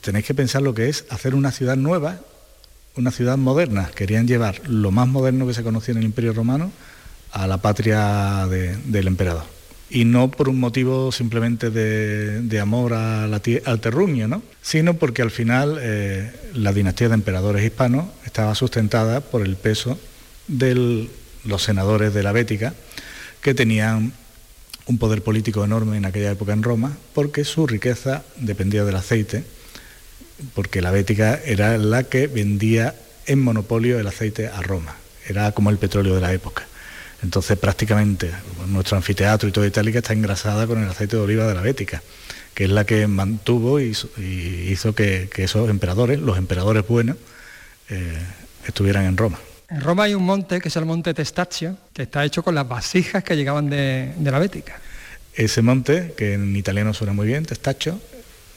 [0.00, 2.20] tenéis que pensar lo que es hacer una ciudad nueva,
[2.96, 3.90] una ciudad moderna.
[3.94, 6.70] Querían llevar lo más moderno que se conocía en el Imperio Romano
[7.32, 9.44] a la patria de- del emperador.
[9.92, 14.42] Y no por un motivo simplemente de, amor al terruño, ¿no?
[14.62, 19.98] sino porque al final eh, la dinastía de emperadores hispanos estaba sustentada por el peso
[20.46, 21.08] de
[21.44, 22.74] los senadores de la Bética,
[23.42, 24.12] que tenían
[24.86, 29.44] un poder político enorme en aquella época en Roma, porque su riqueza dependía del aceite
[30.54, 32.94] porque la Bética era la que vendía
[33.26, 36.66] en monopolio el aceite a Roma, era como el petróleo de la época.
[37.22, 38.30] Entonces prácticamente
[38.68, 42.02] nuestro anfiteatro y toda Itálica está engrasada con el aceite de oliva de la Bética,
[42.54, 43.96] que es la que mantuvo y
[44.68, 47.16] hizo, que, esos emperadores, los emperadores buenos,
[47.88, 48.18] eh,
[48.66, 49.38] estuvieran en Roma.
[49.68, 52.66] En Roma hay un monte que es el monte Testaccio, que está hecho con las
[52.66, 54.80] vasijas que llegaban de, de la Bética.
[55.34, 58.00] Ese monte, que en italiano suena muy bien, Testaccio,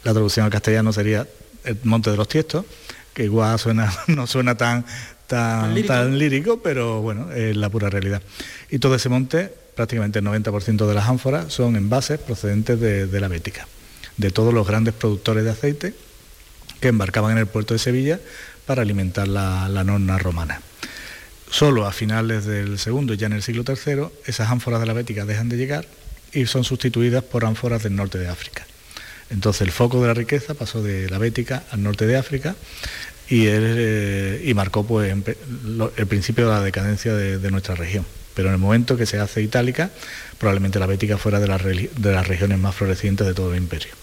[0.03, 1.27] la traducción al castellano sería
[1.63, 2.65] el monte de los tiestos,
[3.13, 4.85] que igual suena, no suena tan,
[5.27, 5.73] tan,
[6.17, 6.61] lírico?
[6.61, 8.21] pero bueno, es la pura realidad.
[8.69, 13.27] Y todo ese monte, prácticamente el 90% de las ánforas son envases procedentes de, la
[13.27, 13.67] Bética,
[14.17, 15.93] de todos los grandes productores de aceite
[16.79, 18.19] que embarcaban en el puerto de Sevilla
[18.65, 20.61] para alimentar la, la norma romana.
[21.49, 25.25] Solo a finales del segundo, ya en el siglo III, esas ánforas de la Bética
[25.25, 25.85] dejan de llegar
[26.31, 28.65] y son sustituidas por ánforas del norte de África.
[29.33, 32.55] Entonces el foco de la riqueza pasó de la Bética al norte de África
[33.27, 38.05] y, eh, marcó pues, el principio de la decadencia de, nuestra región.
[38.35, 39.89] Pero en el momento que se hace itálica,
[40.37, 43.93] probablemente la Bética fuera de las regiones más florecientes de todo el imperio.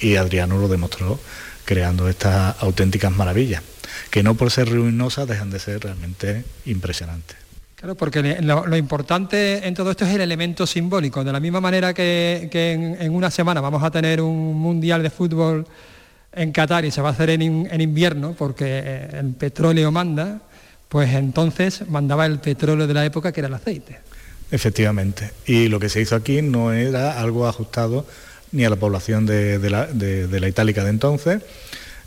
[0.00, 1.20] Y Adriano lo demostró
[1.64, 3.62] creando estas auténticas maravillas,
[4.10, 7.41] que no por ser ruinosas dejan de ser realmente impresionantes.
[7.82, 11.24] Claro, porque lo, importante en todo esto es el elemento simbólico.
[11.24, 15.66] De la misma manera que, en, una semana vamos a tener un mundial de fútbol
[16.32, 17.42] en Qatar y se va a hacer en,
[17.80, 20.42] invierno porque eh, el petróleo manda,
[20.88, 23.98] pues entonces mandaba el petróleo de la época que era el aceite.
[24.52, 25.32] Efectivamente.
[25.46, 28.06] Y lo que se hizo aquí no era algo ajustado
[28.52, 31.42] ni a la población de, la, de la itálica de entonces,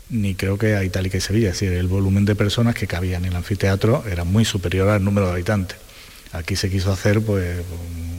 [0.08, 3.24] ni creo que a Itálica y Sevilla, es decir, el volumen de personas que cabían
[3.24, 5.78] en el anfiteatro era muy superior al número de habitantes.
[6.32, 7.58] Aquí se quiso hacer pues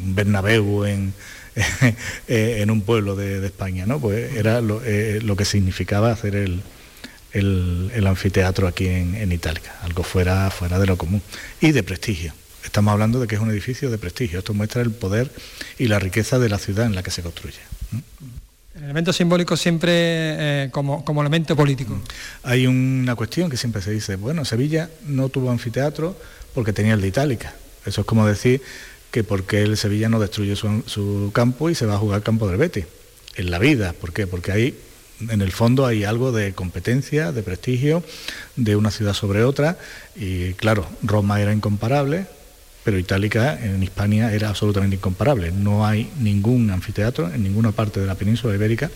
[0.04, 1.14] un Bernabéu en,
[2.28, 4.00] en un pueblo de, España, ¿no?
[4.00, 6.64] Pues era eh, lo, que significaba hacer el,
[8.06, 11.22] anfiteatro aquí en, en, Itálica, algo fuera de lo común
[11.62, 12.34] y de prestigio.
[12.64, 14.40] Estamos hablando de que es un edificio de prestigio.
[14.40, 15.32] Esto muestra el poder
[15.80, 17.60] y la riqueza de la ciudad en la que se construye.
[18.78, 22.00] El elemento simbólico siempre eh, como, elemento político.
[22.44, 26.16] Hay una cuestión que siempre se dice, bueno, Sevilla no tuvo anfiteatro
[26.54, 27.56] porque tenía el de Itálica.
[27.88, 28.62] Eso es como decir
[29.10, 32.58] que porque el Sevilla no destruye su, campo y se va a jugar campo del
[32.58, 32.86] Betis.
[33.36, 34.28] En la vida, ¿por qué?
[34.28, 34.78] Porque ahí
[35.28, 38.04] en el fondo hay algo de competencia, de prestigio,
[38.58, 39.80] de una ciudad sobre otra,
[40.16, 42.28] y claro, Roma era incomparable,
[42.88, 45.52] pero Itálica en Hispania era absolutamente incomparable.
[45.52, 48.90] No hay ningún anfiteatro en ninguna parte de la península ibérica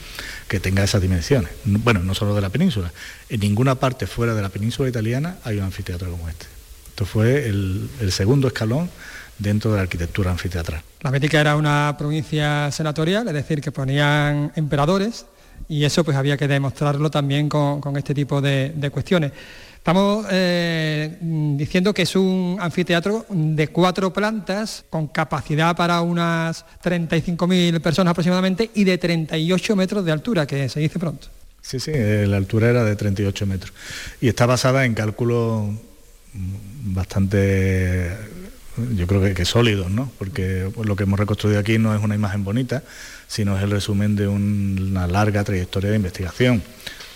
[0.48, 1.52] que tenga esas dimensiones.
[1.66, 2.90] Bueno, no solo de la península,
[3.28, 6.46] en ninguna parte fuera de la península italiana hay un anfiteatro como este.
[6.88, 8.90] Esto fue el, segundo escalón
[9.38, 10.82] dentro de la arquitectura anfiteatral.
[11.02, 15.26] La Bética era una provincia senatorial, es decir, que ponían emperadores
[15.68, 19.34] y eso pues había que demostrarlo también con, este tipo de cuestiones.
[19.82, 21.18] Estamos eh,
[21.58, 28.70] diciendo que es un anfiteatro de cuatro plantas con capacidad para unas 35.000 personas aproximadamente
[28.76, 31.30] y de 38 metros de altura, que se dice pronto.
[31.64, 33.74] Sí, sí, eh, la altura era de 38 metros.
[34.22, 35.72] Y está basada en cálculos
[36.84, 38.16] bastante,
[38.96, 40.12] yo creo que, sólidos, ¿no?
[40.20, 42.84] Porque lo que hemos reconstruido aquí no es una imagen bonita,
[43.28, 46.62] sino es el resumen de una larga trayectoria de investigación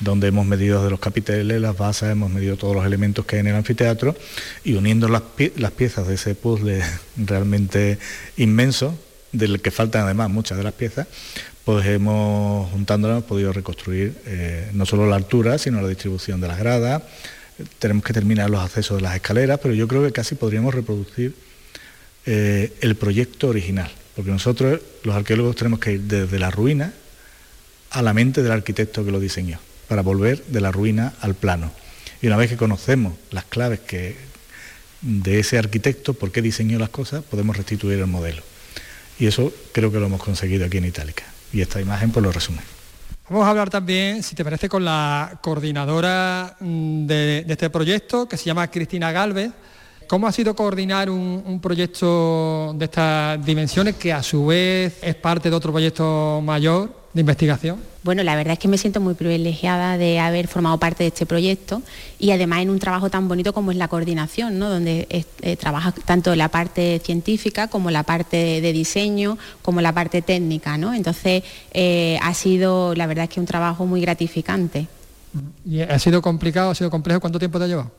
[0.06, 3.40] donde hemos medido de los capiteles, las bases, hemos medido todos los elementos que hay
[3.42, 4.16] en el anfiteatro
[4.64, 5.24] y uniendo las,
[5.72, 6.82] piezas de ese puzzle
[7.18, 7.98] realmente
[8.38, 8.98] inmenso,
[9.32, 11.08] del que faltan además muchas de las piezas,
[11.66, 16.48] pues hemos, juntándolas, hemos podido reconstruir eh, no solo la altura, sino la distribución de
[16.48, 17.02] las gradas.
[17.80, 21.36] Tenemos que terminar los accesos de las escaleras, pero yo creo que casi podríamos reproducir
[22.28, 26.94] eh, el proyecto original, porque nosotros, los arqueólogos, tenemos que ir desde la ruina
[27.90, 31.72] a la mente del arquitecto que lo diseñó para volver de la ruina al plano.
[32.22, 34.18] Y una vez que conocemos las claves que,
[35.02, 38.42] de ese arquitecto, por qué diseñó las cosas, podemos restituir el modelo.
[39.20, 41.24] Y eso creo que lo hemos conseguido aquí en Itálica.
[41.54, 42.60] Y esta imagen pues lo resume.
[43.30, 48.38] Vamos a hablar también, si te parece, con la coordinadora mm, de, este proyecto, que
[48.38, 49.52] se llama Cristina Galvez.
[50.08, 55.16] ¿Cómo ha sido coordinar un, un, proyecto de estas dimensiones, que a su vez es
[55.16, 57.80] parte de otro proyecto mayor de investigación?
[58.04, 61.26] Bueno, la verdad es que me siento muy privilegiada de haber formado parte de este
[61.26, 61.82] proyecto
[62.20, 64.70] y además en un trabajo tan bonito como es la coordinación, ¿no?
[64.70, 70.22] donde eh, trabaja tanto la parte científica como la parte de diseño, como la parte
[70.22, 70.78] técnica.
[70.78, 70.94] ¿no?
[70.94, 74.88] Entonces eh, ha sido, la verdad es que un trabajo muy gratificante.
[75.66, 77.22] ¿Y ha sido complicado, ha sido complejo?
[77.22, 77.92] ¿Cuánto tiempo te ha llevado?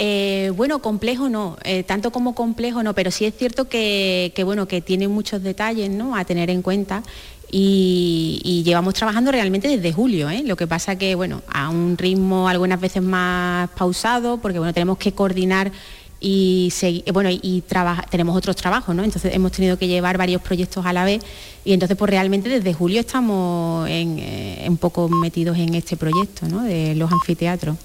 [0.00, 1.56] Eh, bueno, complejo no,
[1.86, 6.14] tanto como complejo no, pero sí es cierto que, bueno, que tiene muchos detalles ¿no?
[6.14, 7.02] a tener en cuenta
[7.50, 10.28] y, llevamos trabajando realmente desde julio.
[10.28, 10.42] ¿eh?
[10.44, 14.98] Lo que pasa que, bueno, a un ritmo algunas veces más pausado, porque bueno, tenemos
[14.98, 15.72] que coordinar
[16.20, 17.62] y eh, bueno y
[18.10, 21.22] tenemos otros trabajos no entonces hemos tenido que llevar varios proyectos a la vez
[21.64, 26.64] y entonces pues realmente desde julio estamos eh, un poco metidos en este proyecto ¿no?
[26.64, 27.76] de los anfiteatros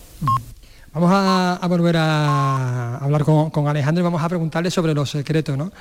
[0.93, 5.71] vamos a, volver a hablar con, Alejandro y vamos a preguntarle sobre los secretos no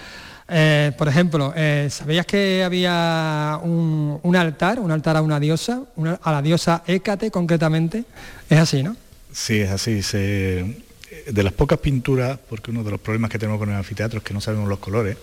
[0.48, 1.54] eh, por ejemplo,
[1.88, 5.82] ¿sabías que había un, altar, un altar a una diosa,
[6.22, 8.04] a la diosa Hécate concretamente?
[8.50, 8.96] Es así, ¿no?
[9.32, 10.02] Sí, es así.
[10.02, 10.82] Se,
[11.26, 14.24] de las pocas pinturas, porque uno de los problemas que tenemos con el anfiteatro es
[14.24, 15.16] que no sabemos los colores,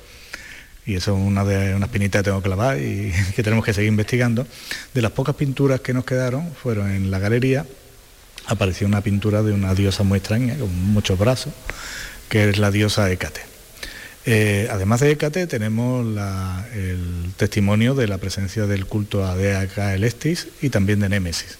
[0.85, 3.73] y eso es una de unas pinitas que tengo que lavar y que tenemos que
[3.73, 4.47] seguir investigando.
[4.93, 7.65] De las pocas pinturas que nos quedaron fueron en la galería,
[8.49, 11.53] apareció una pintura de una diosa muy extraña, con muchos brazos,
[12.27, 13.41] que es la diosa Hécate.
[14.25, 16.05] Eh, además de Hécate tenemos
[16.73, 21.57] el testimonio de la presencia del culto a Dea Elestis y también de Némesis.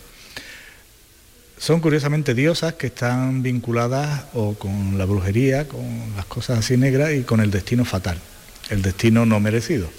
[1.58, 7.14] Son curiosamente diosas que están vinculadas o con la brujería, con las cosas así negras
[7.14, 8.18] y con el destino fatal,
[8.70, 9.90] el destino no merecido.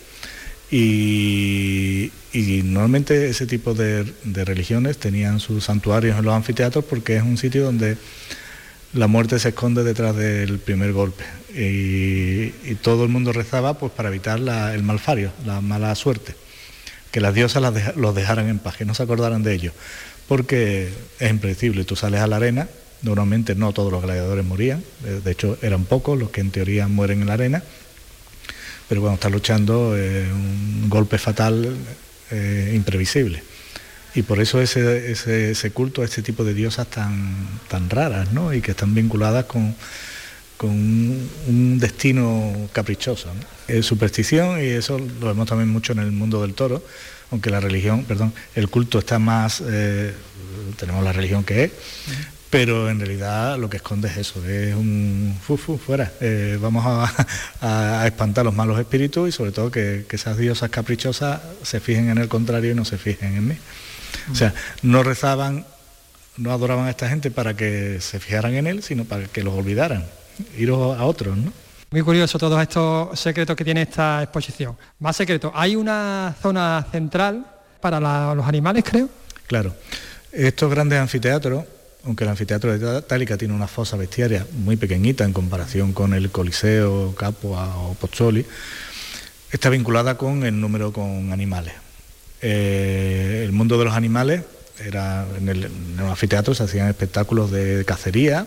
[0.70, 7.38] Y, normalmente ese tipo de, religiones tenían sus santuarios en los anfiteatros porque es un
[7.38, 7.96] sitio donde
[8.92, 11.24] la muerte se esconde detrás del primer golpe.
[11.54, 12.50] Y,
[12.82, 16.34] todo el mundo rezaba pues, para evitar el malfario, la mala suerte,
[17.10, 19.74] que las diosas los dejaran en paz, que no se acordaran de ellos
[20.30, 20.88] porque
[21.18, 21.82] es impredecible.
[21.82, 22.68] Tú sales a la arena,
[23.02, 26.86] normalmente no todos los gladiadores morían, eh, de hecho eran pocos los que en teoría
[26.86, 27.64] mueren en la arena,
[28.88, 31.76] pero cuando estás luchando es un golpe fatal
[32.30, 33.42] eh, imprevisible.
[34.14, 37.36] Y por eso ese, ese, culto a este tipo de diosas tan,
[37.68, 38.52] tan raras, ¿no?
[38.52, 39.76] Y que están vinculadas con,
[40.56, 43.28] con un, destino caprichoso.
[43.68, 46.82] Es superstición y eso lo vemos también mucho en el mundo del toro
[47.30, 50.12] aunque la religión, perdón, el culto está más, eh,
[50.76, 51.70] tenemos la religión que es,
[52.50, 56.12] pero en realidad lo que esconde es eso, es un fufu fuera.
[56.20, 56.84] Eh, vamos
[57.62, 62.18] a, espantar los malos espíritus y sobre todo que, esas diosas caprichosas se fijen en
[62.18, 63.56] el contrario y no se fijen en mí.
[64.32, 65.64] O sea, no rezaban,
[66.36, 69.54] no adoraban a esta gente para que se fijaran en él, sino para que los
[69.54, 70.04] olvidaran,
[70.58, 71.52] ir a otros, ¿no?
[71.92, 74.76] Muy curioso todos estos secretos que tiene esta exposición.
[75.00, 77.44] Más secretos, hay una zona central
[77.80, 77.98] para
[78.34, 79.08] los animales, creo.
[79.46, 79.74] Claro.
[80.30, 81.64] Estos grandes anfiteatros,
[82.04, 86.30] aunque el anfiteatro de Tálica tiene una fosa bestiaria muy pequeñita en comparación con el
[86.30, 88.46] Coliseo, Capua o Pozzoli,
[89.52, 91.74] está vinculada con el número con animales.
[92.42, 94.42] Eh, el mundo de los animales
[94.84, 98.46] era en el, en anfiteatro se hacían espectáculos de cacería,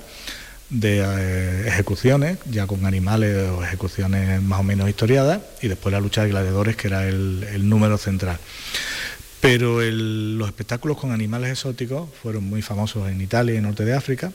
[0.70, 6.00] de eh, ejecuciones, ya con animales o ejecuciones más o menos historiadas, y después la
[6.00, 8.40] lucha de gladiadores, que era el, número central.
[9.44, 13.94] Pero los espectáculos con animales exóticos fueron muy famosos en Italia y en Norte de
[13.94, 14.32] África,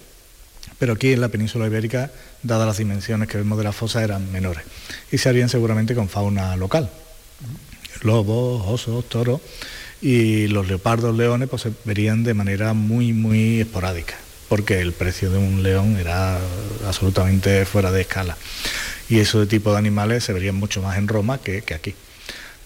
[0.79, 2.11] pero aquí en la península ibérica,
[2.43, 4.65] dadas las dimensiones que vemos de la fosa, eran menores.
[5.11, 6.91] Y se harían seguramente con fauna local.
[8.03, 9.41] Lobos, osos, toros
[10.03, 14.15] y los leopardos, leones, pues se verían de manera muy, muy esporádica
[14.49, 16.39] porque el precio de un león era
[16.87, 18.37] absolutamente fuera de escala.
[19.09, 21.95] Y ese tipo de animales se verían mucho más en Roma que, aquí.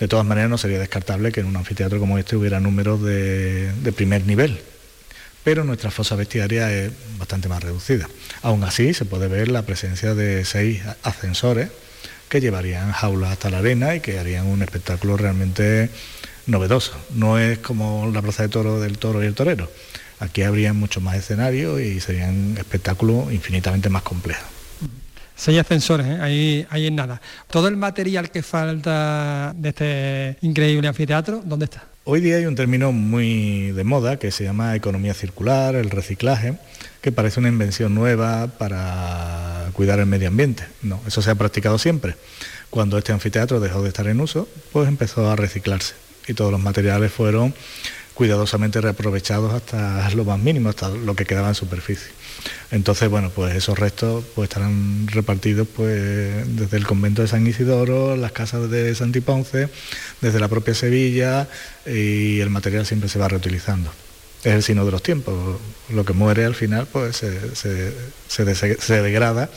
[0.01, 3.93] De todas maneras, no sería descartable que en un anfiteatro como este hubiera números de,
[3.95, 4.59] primer nivel,
[5.45, 8.09] pero nuestra fosa bestiaria es bastante más reducida.
[8.43, 11.71] Aún así, se puede ver la presencia de seis ascensores
[12.29, 15.91] que llevarían jaulas hasta la arena y que harían un espectáculo realmente
[16.47, 16.97] novedoso.
[17.15, 19.71] No es como la plaza de toro del toro y el torero,
[20.23, 24.52] Aquí habría mucho más escenarios y serían espectáculos infinitamente más complejos.
[25.43, 26.19] Seis ascensores, ¿eh?
[26.21, 27.21] ahí, ahí en nada.
[27.51, 31.83] Todo el material que falta de este increíble anfiteatro, ¿dónde está?
[32.05, 36.55] Hoy día hay un término muy de moda que se llama economía circular, el reciclaje,
[37.01, 40.63] que parece una invención nueva para cuidar el medio ambiente.
[40.81, 42.15] No, eso se ha practicado siempre.
[42.71, 45.95] Cuando este anfiteatro dejó de estar en uso, pues empezó a reciclarse
[46.29, 47.53] y todos los materiales fueron
[48.15, 52.11] cuidadosamente reaprovechados hasta lo más mínimo, hasta lo que quedaba en superficie.
[52.71, 58.17] Entonces, bueno, pues esos restos pues estarán repartidos pues desde el convento de San Isidoro,
[58.17, 59.69] las casas de Santiponce,
[60.21, 61.49] desde la propia Sevilla
[61.87, 63.91] y el material siempre se va reutilizando.
[64.45, 65.61] Es el signo de los tiempos.
[65.91, 68.45] Lo que muere al final pues se,
[69.03, 69.51] degrada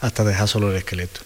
[0.00, 1.20] hasta dejar solo el esqueleto.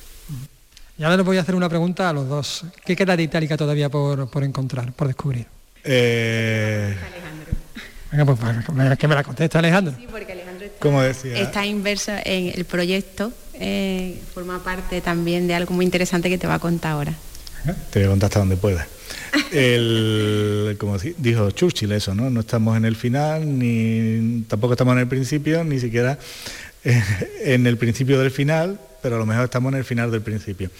[0.98, 2.64] Y ahora les voy a hacer una pregunta a los dos.
[2.84, 5.53] ¿Qué queda de Itálica todavía por encontrar, por descubrir?
[5.84, 6.96] Eh...
[8.10, 9.94] Venga, pues que me la contesta Alejandro.
[9.98, 11.36] Sí, porque Alejandro está, decía?
[11.36, 16.46] está inverso en el proyecto, eh, forma parte también de algo muy interesante que te
[16.46, 17.12] va a contar ahora.
[17.90, 18.86] Te voy a contar hasta donde pueda.
[19.52, 22.30] el, como dijo Churchill eso, ¿no?
[22.30, 26.16] No estamos en el final, ni tampoco estamos en el principio, ni siquiera
[26.84, 30.70] en el principio del final, pero a lo mejor estamos en el final del principio.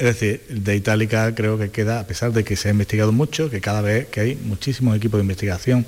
[0.00, 3.50] Es decir, de Itálica creo que queda, a pesar de que se ha investigado mucho,
[3.50, 5.84] que cada vez que hay muchísimos equipos de investigación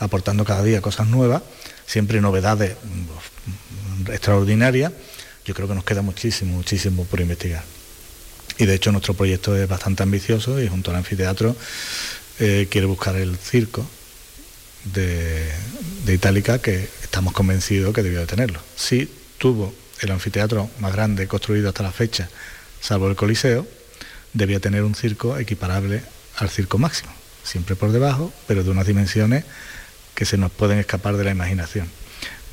[0.00, 1.40] aportando cada día cosas nuevas,
[1.86, 4.92] siempre novedades mm, extraordinarias,
[5.46, 7.64] yo creo que nos queda muchísimo, muchísimo por investigar.
[8.58, 11.56] Y de hecho nuestro proyecto es bastante ambicioso y junto al anfiteatro
[12.40, 13.88] eh, quiere buscar el circo
[14.92, 15.50] de,
[16.04, 18.60] de Itálica que estamos convencidos que debió de tenerlo.
[18.76, 22.28] Sí tuvo el anfiteatro más grande construido hasta la fecha
[22.84, 23.66] salvo el Coliseo,
[24.34, 26.02] debía tener un circo equiparable
[26.36, 27.10] al circo máximo,
[27.42, 29.44] siempre por debajo, pero de unas dimensiones
[30.14, 31.88] que se nos pueden escapar de la imaginación.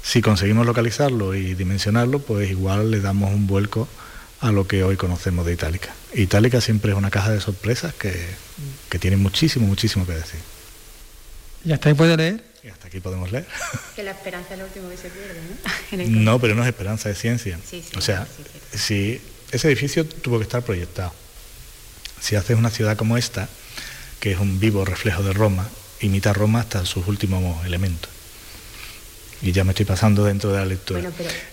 [0.02, 3.90] Si conseguimos localizarlo y dimensionarlo, pues igual le damos un vuelco
[4.40, 5.94] a lo que hoy conocemos de Itálica.
[6.14, 8.14] Itálica siempre es una caja de sorpresas que,
[8.90, 10.40] que tiene muchísimo, muchísimo que decir.
[11.66, 12.44] ¿Y hasta ahí puede leer?
[12.64, 13.46] Y hasta aquí podemos leer.
[13.96, 15.42] Que la esperanza es lo último que se pierde,
[16.08, 16.22] ¿no?
[16.32, 17.60] no, pero no es esperanza, es ciencia.
[17.98, 18.26] o sea,
[18.74, 19.22] si
[19.52, 21.14] ese edificio tuvo que estar proyectado.
[22.20, 23.50] Si haces una ciudad como esta,
[24.20, 25.68] que es un vivo reflejo de Roma,
[26.00, 28.10] imita Roma hasta sus últimos elementos.
[29.42, 31.12] Y ya me estoy pasando dentro de la lectura.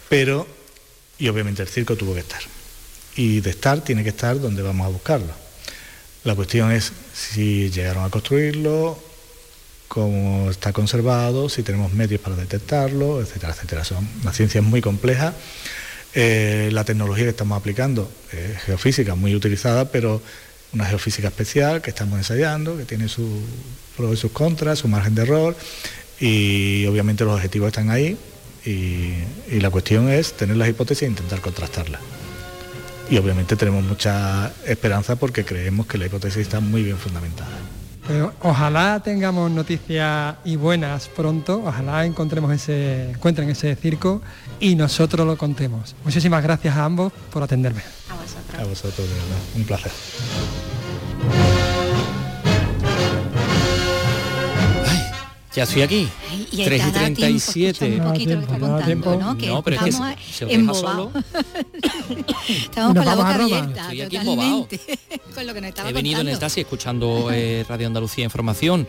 [0.08, 0.46] pero...
[1.18, 2.40] y obviamente el circo tuvo que estar.
[3.16, 5.32] Y de estar tiene que estar donde vamos a buscarlo.
[6.24, 8.98] La cuestión es si llegaron a construirlo,
[9.88, 13.84] cómo está conservado, si tenemos medios para detectarlo, etcétera, etcétera.
[13.84, 15.34] Son, una ciencia muy compleja
[16.14, 20.22] eh, la tecnología que estamos aplicando es geofísica muy utilizada, pero
[20.72, 23.28] una geofísica especial que estamos ensayando, que tiene sus
[23.96, 25.56] pros y sus contras, su margen de error,
[26.20, 28.16] y obviamente los objetivos están ahí,
[28.64, 29.14] y,
[29.50, 32.00] y la cuestión es tener las hipótesis e intentar contrastarlas.
[33.10, 37.56] Y obviamente tenemos mucha esperanza porque creemos que la hipótesis está muy bien fundamentada
[38.42, 44.22] ojalá tengamos noticias y buenas pronto, ojalá encontremos ese, encuentren ese circo
[44.60, 45.94] y nosotros lo contemos.
[46.04, 47.82] Muchísimas gracias a ambos por atenderme.
[48.10, 48.60] A vosotros.
[48.60, 49.08] A vosotros,
[49.56, 49.92] un placer.
[55.58, 56.08] Ya estoy aquí.
[56.54, 57.96] 3 y 37.
[58.00, 59.36] Un poquito que está contando, ¿no?
[59.36, 61.10] Que no, pero es que se, os deja solo.
[62.48, 63.82] Estamos con la boca abierta.
[63.82, 64.68] Estoy aquí embobado.
[65.34, 66.30] con lo que nos estaba He venido contando.
[66.30, 68.86] en el taxi escuchando eh, Radio Andalucía Información,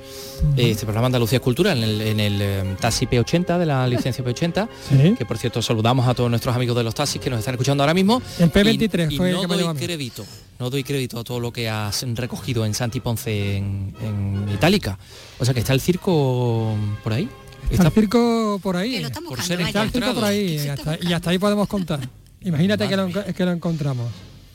[0.58, 4.24] eh, este programa Andalucía Cultura, en el, en el eh, taxi P80 de la licencia
[4.24, 5.16] P80, Sí.
[5.18, 7.82] que por cierto saludamos a todos nuestros amigos de los taxis que nos están escuchando
[7.82, 8.22] ahora mismo.
[8.38, 9.80] El P23 y, y fue el no que me doy llevó a mí.
[9.80, 10.24] crédito,
[10.60, 14.98] no doy crédito a todo lo que has recogido en Santi Ponce en, en Itálica.
[15.40, 17.30] O sea que está el circo por ahí.
[17.72, 18.92] Está el circo por ahí.
[18.96, 20.56] Que lo están por ser Está el circo por ahí.
[20.64, 22.00] y hasta, y hasta ahí podemos contar.
[22.42, 24.12] Imagínate que lo, enco- que lo encontramos.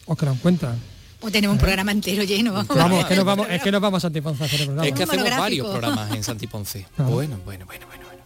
[0.07, 0.79] O que lo encuentran.
[1.21, 2.53] O tenemos un programa entero lleno.
[2.53, 4.89] Vamos, es que nos vamos, es que nos vamos a Santiponce a hacer el programa.
[4.89, 6.87] Es que hacemos varios programas en Santi Ponce.
[6.97, 7.11] Claro.
[7.13, 8.23] Bueno, bueno, bueno, bueno, bueno.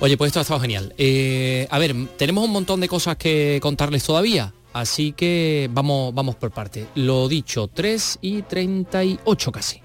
[0.00, 0.94] Oye, pues esto ha estado genial.
[0.98, 4.52] Eh, a ver, tenemos un montón de cosas que contarles todavía.
[4.72, 6.86] Así que vamos, vamos por parte.
[6.94, 9.82] Lo dicho, 3 y 38 casi.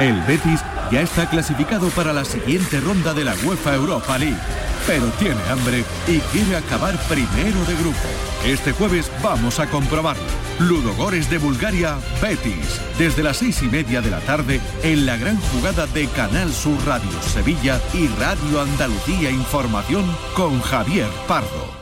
[0.00, 0.60] El Betis
[0.90, 4.38] ya está clasificado para la siguiente ronda de la UEFA Europa League,
[4.86, 7.98] pero tiene hambre y quiere acabar primero de grupo.
[8.44, 10.22] Este jueves vamos a comprobarlo.
[10.58, 15.38] Ludogores de Bulgaria, Betis, desde las seis y media de la tarde en la gran
[15.40, 20.04] jugada de Canal Sur Radio Sevilla y Radio Andalucía Información
[20.34, 21.81] con Javier Pardo.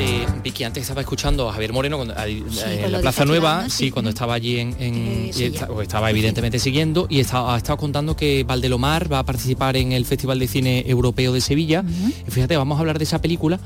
[0.00, 3.00] Eh, Vicky, antes estaba escuchando a Javier Moreno cuando- ahí, Sí, eh, con en la
[3.00, 3.90] Plaza Nueva, sí, Sí.
[3.90, 8.44] cuando estaba allí en, Eh, sí, estaba evidentemente siguiendo y está- ha estado contando que
[8.44, 11.82] Valdelomar va a participar en el Festival de Cine Europeo de Sevilla.
[12.28, 13.58] Fíjate, vamos a hablar de esa película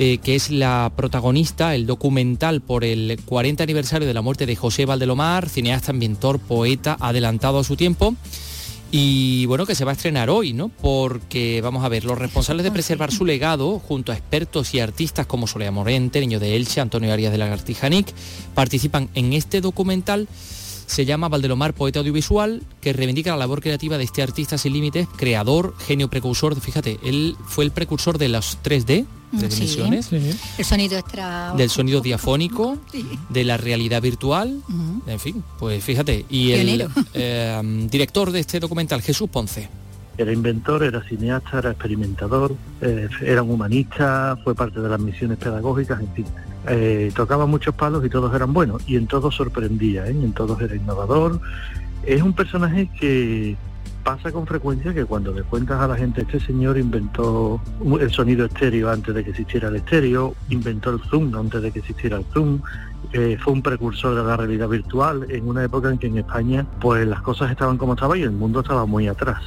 [0.00, 4.54] eh, que es la protagonista, el documental por el 40 aniversario de la muerte de
[4.54, 8.14] José Valdelomar, cineasta, inventor, poeta, adelantado a su tiempo.
[8.90, 10.68] Y bueno, que se va a estrenar hoy, ¿no?
[10.68, 15.26] Porque, vamos a ver, los responsables de preservar su legado, junto a expertos y artistas
[15.26, 18.06] como Soledad Morente, Niño de Elche, Antonio Arias de Lagartijanic,
[18.54, 20.26] participan en este documental.
[20.86, 25.06] Se llama Valdelomar Poeta Audiovisual, que reivindica la labor creativa de este artista sin límites,
[25.16, 26.58] creador, genio precursor.
[26.58, 29.66] Fíjate, él fue el precursor de los 3D, Sí.
[29.66, 30.10] dimensiones,
[30.58, 31.52] El sonido extra.
[31.56, 33.04] del sonido diafónico, Sí.
[33.28, 34.62] de la realidad virtual,
[35.06, 36.24] en fin, pues fíjate.
[36.30, 39.68] Y el eh, director de este documental, Jesús Ponce.
[40.16, 45.38] Era inventor, era cineasta, era experimentador, eh, era un humanista, fue parte de las misiones
[45.38, 46.26] pedagógicas, en fin.
[46.68, 50.10] Eh, tocaba muchos palos y todos eran buenos, y en todos sorprendía, ¿eh?
[50.10, 51.40] en todos era innovador.
[52.04, 53.56] Es un personaje que
[54.08, 57.60] pasa con frecuencia que cuando le cuentas a la gente, este señor inventó
[58.00, 61.80] el sonido estéreo antes de que existiera el estéreo, inventó el zoom antes de que
[61.80, 62.58] existiera el zoom,
[63.12, 66.66] eh, fue un precursor de la realidad virtual en una época en que en España
[66.80, 69.42] pues las cosas estaban como estaban y el mundo estaba muy atrás.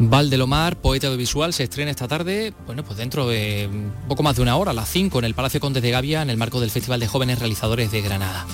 [0.00, 3.70] Valdelomar, poeta audiovisual, se estrena esta tarde, bueno, pues dentro de
[4.08, 6.30] poco más de una hora, a las 5, en el Palacio Condes de Gavia, en
[6.30, 8.46] el marco del Festival de Jóvenes Realizadores de Granada.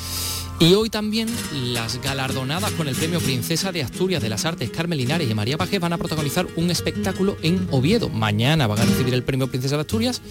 [0.61, 4.99] Y hoy también las galardonadas con el Premio Princesa de Asturias de las Artes, Carmen
[4.99, 8.09] Linares y María Pajés van a protagonizar un espectáculo en Oviedo.
[8.09, 10.23] Mañana van a recibir el Premio Princesa de Asturias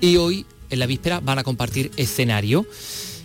[0.00, 2.64] y hoy, en la víspera, van a compartir escenario.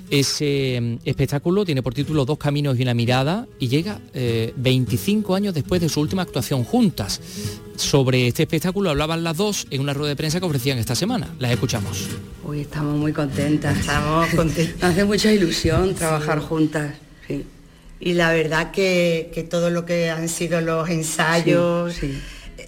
[0.10, 5.38] Ese mm, espectáculo tiene por título Dos caminos y una mirada y llega 25 eh,
[5.38, 7.22] años después de su última actuación juntas.
[7.82, 11.28] Sobre este espectáculo hablaban las dos en una rueda de prensa que ofrecían esta semana.
[11.40, 12.10] Las escuchamos.
[12.46, 13.80] Hoy estamos muy contentas.
[13.80, 14.84] Estamos contentas.
[14.84, 16.94] hace mucha ilusión trabajar juntas.
[18.00, 21.96] Y la verdad que, todo lo que han sido los ensayos,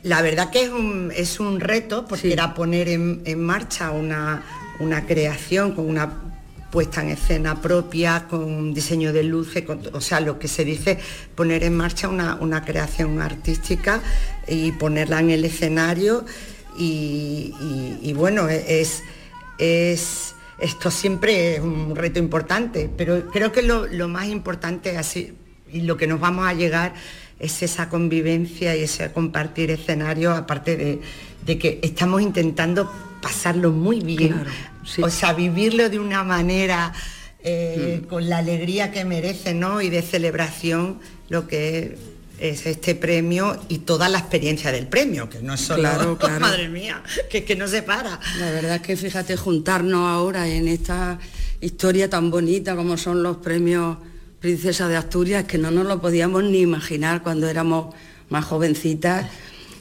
[0.01, 4.43] la verdad que es un, es un reto porque era poner en, en marcha una,
[4.79, 6.32] una creación con una
[6.73, 9.63] puesta en escena propia, con diseño de luces,
[9.93, 10.97] o sea, lo que se dice
[11.35, 14.01] poner en marcha una, creación artística
[14.47, 16.25] y ponerla en el escenario.
[16.75, 19.03] Y, bueno, es,
[19.59, 25.31] es, esto siempre es un reto importante, pero creo que lo, más importante así
[25.71, 26.95] y lo que nos vamos a llegar
[27.39, 30.75] es esa convivencia y ese compartir escenario, aparte
[31.45, 34.43] de, que estamos intentando pasarlo muy bien,
[35.01, 36.93] o sea, vivirlo de una manera
[37.43, 38.07] eh, mm.
[38.07, 39.81] con la alegría que merece, ¿no?
[39.81, 41.97] Y de celebración lo que
[42.39, 46.39] es este premio y toda la experiencia del premio, que no es solo, claro, claro.
[46.39, 48.19] madre mía, que, que no se para.
[48.39, 51.19] La verdad es que fíjate, juntarnos ahora en esta
[51.61, 53.97] historia tan bonita como son los premios
[54.39, 57.95] Princesa de Asturias, que no nos lo podíamos ni imaginar cuando éramos
[58.27, 59.25] más jovencitas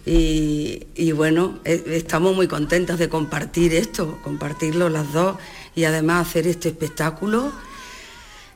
[0.05, 5.37] y, bueno, eh, estamos muy contentas de compartir esto, compartirlo las dos
[5.77, 7.53] y además hacer este espectáculo.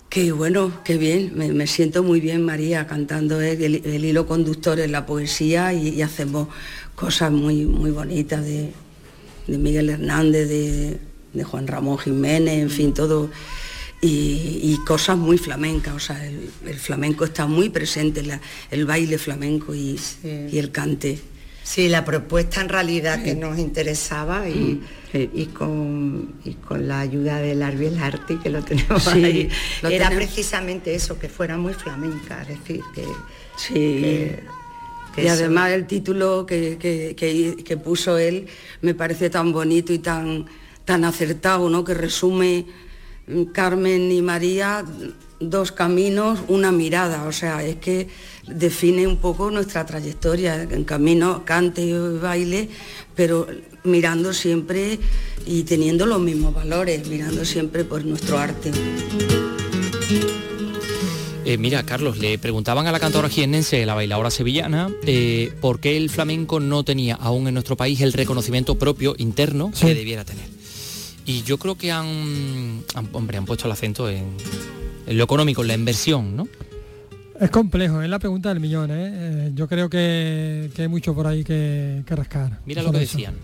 [0.09, 5.05] Que bueno, qué bien, me, siento muy bien María cantando el, hilo conductor en la
[5.05, 6.49] poesía y, hacemos
[6.95, 8.73] cosas muy, muy bonitas de,
[9.47, 10.99] Miguel Hernández, de,
[11.45, 13.31] Juan Ramón Jiménez, en fin, todo.
[14.01, 18.23] Y, cosas muy flamencas, o sea, el, flamenco está muy presente,
[18.71, 21.21] el baile flamenco y, y el cante.
[21.67, 24.81] Sí, la propuesta en realidad que nos interesaba y,
[25.53, 29.49] con, con, la ayuda del Arbiel Arti, que lo tenemos ahí,
[29.83, 33.05] era precisamente eso, que fuera muy flamenca, es decir, que...
[33.57, 34.31] Sí.
[35.17, 38.47] y además el título que, que, puso él
[38.81, 40.47] me parece tan bonito y tan,
[40.85, 41.83] tan acertado, ¿no?
[41.83, 42.65] que resume
[43.27, 44.85] mm, Carmen y María
[45.41, 48.09] dos caminos, una mirada, o sea, es que
[48.47, 52.69] define un poco nuestra trayectoria en camino, cante y baile,
[53.15, 53.47] pero
[53.85, 54.99] mirando siempre
[55.47, 58.71] y teniendo los mismos valores, mirando siempre por nuestro arte.
[61.45, 65.97] Eh, mira, Carlos, le preguntaban a la cantora jiennense, la bailadora sevillana, eh, por qué
[65.97, 70.47] el flamenco no tenía aún en nuestro país el reconocimiento propio interno que debiera tener.
[71.25, 74.25] Y yo creo que han, hombre, han puesto el acento en,
[75.07, 76.49] en lo económico, en la inversión, ¿no?
[77.41, 78.91] Es complejo, es la pregunta del millón.
[78.91, 79.11] ¿eh?
[79.13, 82.61] eh yo creo que, hay mucho por ahí que, rascar.
[82.65, 83.35] Mira lo que decían.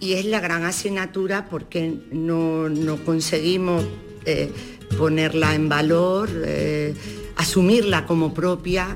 [0.00, 2.68] Y es la gran asignatura porque no,
[3.04, 3.84] conseguimos
[4.26, 4.50] eh,
[4.98, 6.94] ponerla en valor, eh,
[7.36, 8.94] asumirla como propia,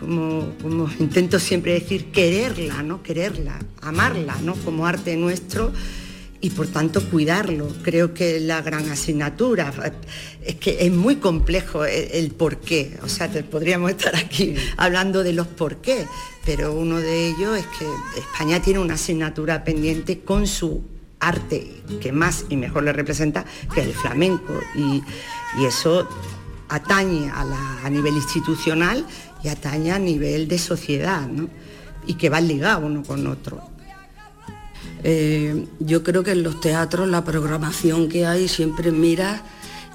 [0.00, 3.02] como, como, intento siempre decir, quererla, ¿no?
[3.02, 4.54] Quererla, amarla, ¿no?
[4.54, 5.72] Como arte nuestro
[6.42, 7.68] y por tanto cuidarlo.
[7.82, 9.72] Creo que la gran asignatura.
[10.44, 12.98] Es que es muy complejo el, por qué.
[13.02, 16.04] O sea, podríamos estar aquí hablando de los por qué,
[16.44, 17.86] pero uno de ellos es que
[18.18, 20.82] España tiene una asignatura pendiente con su
[21.20, 24.60] arte que más y mejor le representa, que el flamenco.
[24.74, 25.02] Y,
[25.64, 26.08] eso
[26.70, 29.06] atañe a, nivel institucional
[29.44, 31.50] y atañe a nivel de sociedad, ¿no?
[32.06, 33.71] y que va ligado uno con otro.
[35.04, 39.42] Eh, yo creo que en los teatros la programación que hay siempre mira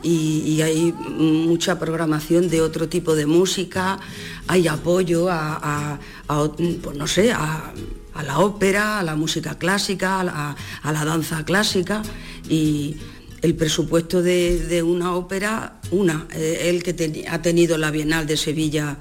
[0.03, 3.99] y, hay mucha programación de otro tipo de música,
[4.47, 7.74] hay apoyo a, pues no sé, a,
[8.24, 12.01] la ópera, a la música clásica, a, la danza clásica
[12.49, 12.97] y
[13.41, 18.97] el presupuesto de, una ópera, una, eh, el que ha tenido la Bienal de Sevilla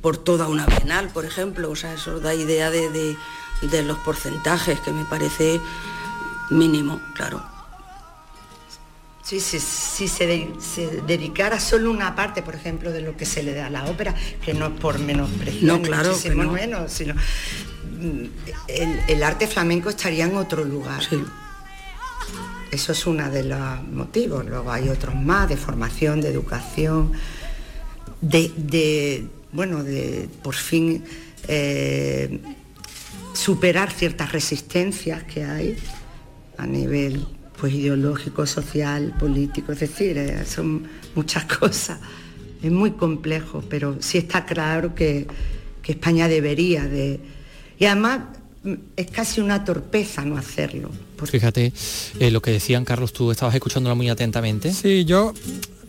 [0.00, 3.16] por toda una Bienal, por ejemplo, o sea, eso da idea de de
[3.62, 5.60] los porcentajes, que me parece
[6.50, 7.42] mínimo, claro.
[9.22, 10.26] Sí, sí, si se,
[11.06, 14.14] dedicara solo una parte, por ejemplo, de lo que se le da a la ópera,
[14.42, 18.24] que no es por menospreciar, no, claro, muchísimo menos, sino mm,
[19.08, 21.02] el, arte flamenco estaría en otro lugar.
[22.70, 24.46] Eso es uno de los motivos.
[24.46, 27.12] Luego hay otros más, de formación, de educación,
[28.22, 31.04] de, bueno, de por fin
[31.48, 32.40] eh,
[33.38, 35.76] superar ciertas resistencias que hay
[36.56, 37.24] a nivel
[37.58, 42.00] pues ideológico, social, político, es decir, eh, son muchas cosas.
[42.62, 45.26] Es muy complejo, pero sí está claro que,
[45.88, 47.18] España debería de...
[47.78, 48.20] Y además
[48.96, 50.90] es casi una torpeza no hacerlo.
[51.24, 51.72] Fíjate
[52.20, 54.72] eh, lo que decían, Carlos, tú estabas escuchándola muy atentamente.
[54.72, 55.32] Sí, yo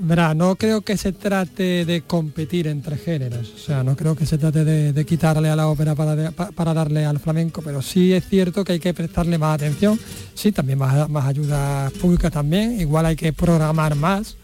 [0.02, 4.26] Verá, no creo que se trate de competir entre géneros, o sea, no creo que
[4.26, 8.26] se trate de, quitarle a la ópera para, para, darle al flamenco, pero sí es
[8.26, 10.00] cierto que hay que prestarle más atención,
[10.34, 14.38] sí, también más, más ayuda pública también, igual hay que programar más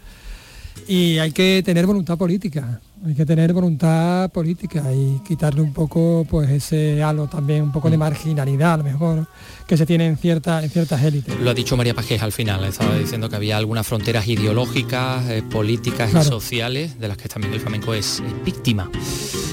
[0.86, 6.26] y hay que tener voluntad política, hay que tener voluntad política y quitarle un poco
[6.28, 8.00] pues ese halo también, un poco de mm.
[8.00, 9.26] marginalidad a lo mejor
[9.66, 11.38] que se tiene en, cierta, en ciertas élites.
[11.40, 15.42] Lo ha dicho María Pajés al final, estaba diciendo que había algunas fronteras ideológicas, eh,
[15.42, 18.90] políticas y sociales de las que también el flamenco es, víctima.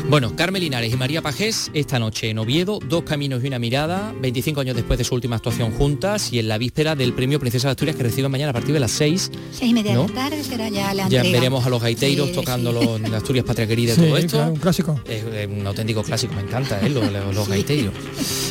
[0.10, 4.14] Bueno, Carmen Linares y María Pajés esta noche en Oviedo, dos caminos y una mirada,
[4.22, 7.70] 25 años después de su última actuación juntas y en la víspera del premio Princesa
[7.70, 9.32] de Asturias que reciben mañana a partir de las 6.
[9.52, 12.98] 6 y media de la tarde será ya la Ya veremos a los gaiteiros tocándolo
[12.98, 14.46] en Asturias Patria Querida y todo esto.
[14.46, 15.00] un clásico.
[15.08, 16.90] Es, un auténtico clásico, me encanta, ¿eh?
[16.90, 17.94] los, los gaiteiros.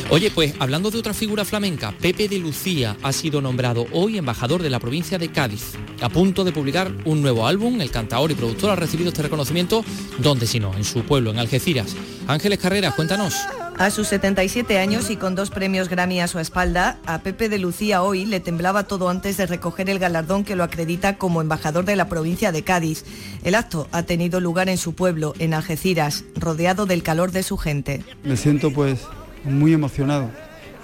[0.09, 4.63] Oye, pues hablando de otra figura flamenca, Pepe de Lucía ha sido nombrado hoy embajador
[4.63, 5.73] de la provincia de Cádiz.
[6.01, 9.85] A punto de publicar un nuevo álbum, el cantador y productor ha recibido este reconocimiento,
[10.17, 11.95] donde si no, en su pueblo, en Algeciras.
[12.25, 13.35] Ángeles Carreras, cuéntanos.
[13.77, 17.59] A sus 77 años y con dos premios Grammy a su espalda, a Pepe de
[17.59, 21.85] Lucía hoy le temblaba todo antes de recoger el galardón que lo acredita como embajador
[21.85, 23.05] de la provincia de Cádiz.
[23.43, 27.57] El acto ha tenido lugar en su pueblo, en Algeciras, rodeado del calor de su
[27.57, 28.03] gente.
[28.23, 29.01] Me siento pues
[29.43, 30.31] muy emocionado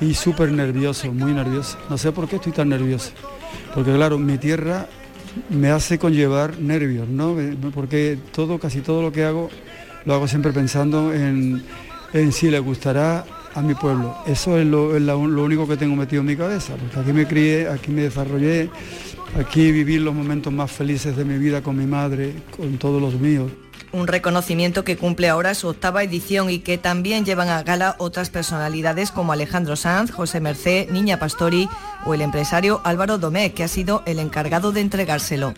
[0.02, 1.78] y súper nervioso, muy nervioso.
[1.90, 3.12] No sé por qué estoy tan nervioso.
[3.74, 4.88] Porque claro, mi tierra
[5.50, 7.36] me hace conllevar nervios, ¿no?
[7.74, 9.50] Porque todo, casi todo lo que hago,
[10.06, 11.64] lo hago siempre pensando en,
[12.32, 14.16] si le gustará a mi pueblo.
[14.26, 17.68] Eso es, lo, lo, único que tengo metido en mi cabeza, porque aquí me crié,
[17.68, 18.70] aquí me desarrollé,
[19.40, 23.20] aquí viví los momentos más felices de mi vida con mi madre, con todos los
[23.20, 23.52] míos
[23.92, 28.30] un reconocimiento que cumple ahora su octava edición y que también llevan a gala otras
[28.30, 31.68] personalidades como Alejandro Sanz, José Mercé, Niña Pastori
[32.06, 35.54] o el empresario Álvaro Domé, que ha sido el encargado de entregárselo.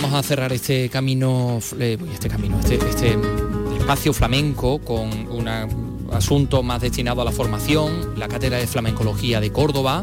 [0.00, 3.18] Vamos a cerrar este camino, eh, este camino, este, este,
[3.78, 5.48] espacio flamenco con un
[6.12, 10.02] asunto más destinado a la formación, la Cátedra de Flamencología de Córdoba.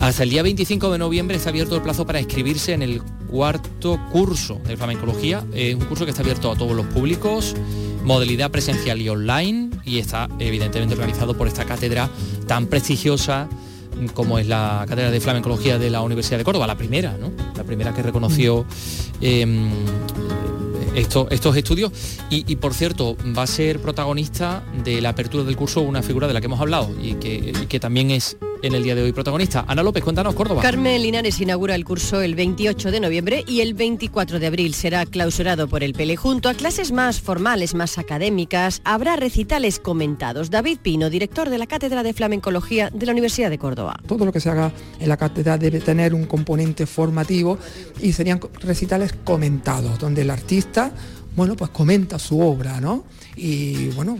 [0.00, 3.98] Hasta el día 25 de noviembre está abierto el plazo para inscribirse en el cuarto
[4.12, 5.42] curso de flamencología.
[5.54, 7.54] Es un curso que está abierto a todos los públicos,
[8.04, 12.10] modalidad presencial y online, y está evidentemente organizado por esta cátedra
[12.46, 13.48] tan prestigiosa
[14.14, 17.30] como es la cátedra de flamencología de la Universidad de Córdoba, la primera, ¿no?
[17.56, 18.64] La primera que reconoció
[19.20, 19.70] em,
[20.94, 21.92] estos estudios.
[22.30, 26.34] Y, por cierto, va a ser protagonista de la apertura del curso una figura de
[26.34, 29.66] la que hemos hablado y que también es en el día de hoy protagonista.
[29.68, 30.62] Ana López, cuéntanos Córdoba.
[30.62, 35.04] Carmen Linares inaugura el curso el 28 de noviembre y el 24 de abril será
[35.04, 36.16] clausurado por el PELE.
[36.16, 40.48] Junto a clases más formales, más académicas, habrá recitales comentados.
[40.48, 44.00] David Pino, director de la Cátedra de Flamencología de la Universidad de Córdoba.
[44.06, 47.58] Todo lo que se haga en la cátedra debe tener un componente formativo
[48.00, 50.90] y serían recitales comentados, donde el artista
[51.36, 53.04] bueno, pues comenta su obra, ¿no?
[53.36, 54.18] Y bueno,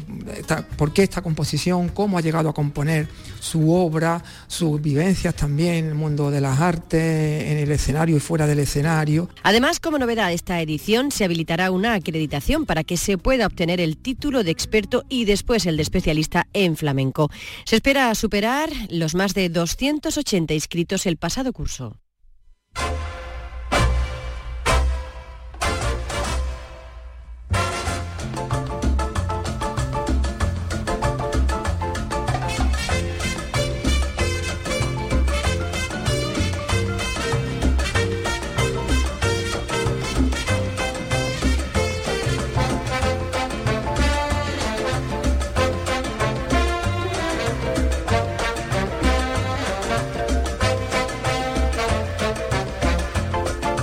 [0.77, 1.89] ¿por qué esta composición?
[1.91, 3.09] ¿Cómo ha llegado a componer
[3.39, 4.23] su obra?
[4.49, 8.59] Sus vivencias también en el mundo de las artes, en el escenario y fuera del
[8.59, 9.29] escenario.
[9.45, 13.97] Además, como novedad esta edición, se habilitará una acreditación para que se pueda obtener el
[13.97, 17.31] título de experto y después el de especialista en flamenco.
[17.65, 21.97] Se espera superar los más de 280 inscritos el pasado curso.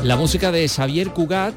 [0.03, 1.55] La música de Xavier Cugat,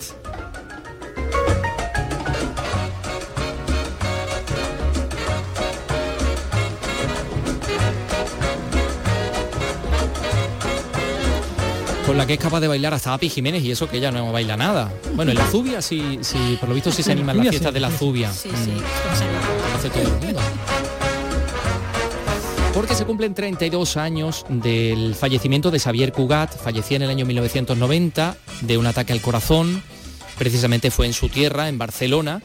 [12.07, 14.30] con la que es capaz de bailar hasta Api Jiménez y eso que ella no
[14.30, 14.92] baila nada.
[15.14, 17.72] Bueno, en la Zubia sí, sí, por lo visto sí se anima en las fiestas
[17.72, 18.30] de la Zubia.
[18.32, 18.64] Sí, Mm.
[18.64, 18.70] sí.
[19.70, 20.40] Lo hace todo el mundo.
[23.05, 28.78] Se cumplen 32 años del fallecimiento de Xavier Cugat, fallecía en el año 1990 de
[28.78, 29.82] un ataque al corazón,
[30.38, 32.40] precisamente fue en su tierra, en Barcelona,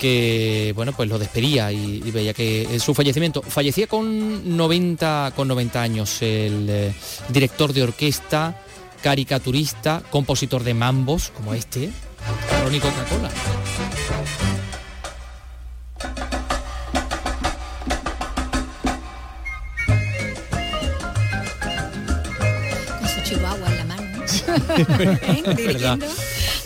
[0.00, 3.42] que bueno pues lo despedía y, veía que su fallecimiento.
[3.42, 6.94] Fallecía con 90 con 90 años el eh,
[7.28, 8.58] director de orquesta
[9.02, 11.90] caricaturista compositor de mambos como este
[12.80, 13.30] Coca-Cola
[24.54, 25.42] ¿Eh?
[25.56, 26.06] Dirigiendo.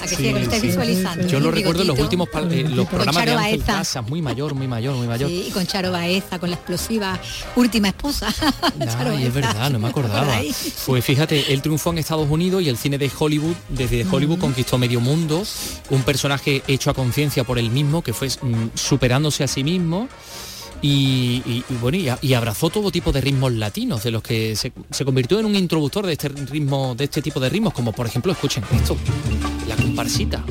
[0.01, 1.27] ¿A que sí, que lo estáis visualizando?
[1.27, 3.79] yo lo recuerdo en los últimos eh, los Con programas de Ángel Baeza.
[3.79, 7.19] Casas muy mayor muy mayor muy mayor Sí, y con Charo Baeza, con la explosiva
[7.57, 8.33] última esposa.
[8.99, 10.41] Ay, es verdad, no me acordaba.
[10.87, 14.79] Pues fíjate, él triunfó en Estados Unidos y el cine de Hollywood, desde Hollywood conquistó
[14.79, 15.43] medio mundo,
[15.91, 20.09] un personaje hecho a conciencia por él mismo, que fue mm, superándose a sí mismo.
[20.81, 25.41] Y, bueno, y abrazó todo tipo de ritmos latinos, de los que se, se convirtió
[25.41, 28.63] en un introductor de este ritmo, de este tipo de ritmos, como por ejemplo, escuchen
[28.73, 28.97] esto,
[29.67, 30.45] la comparsita.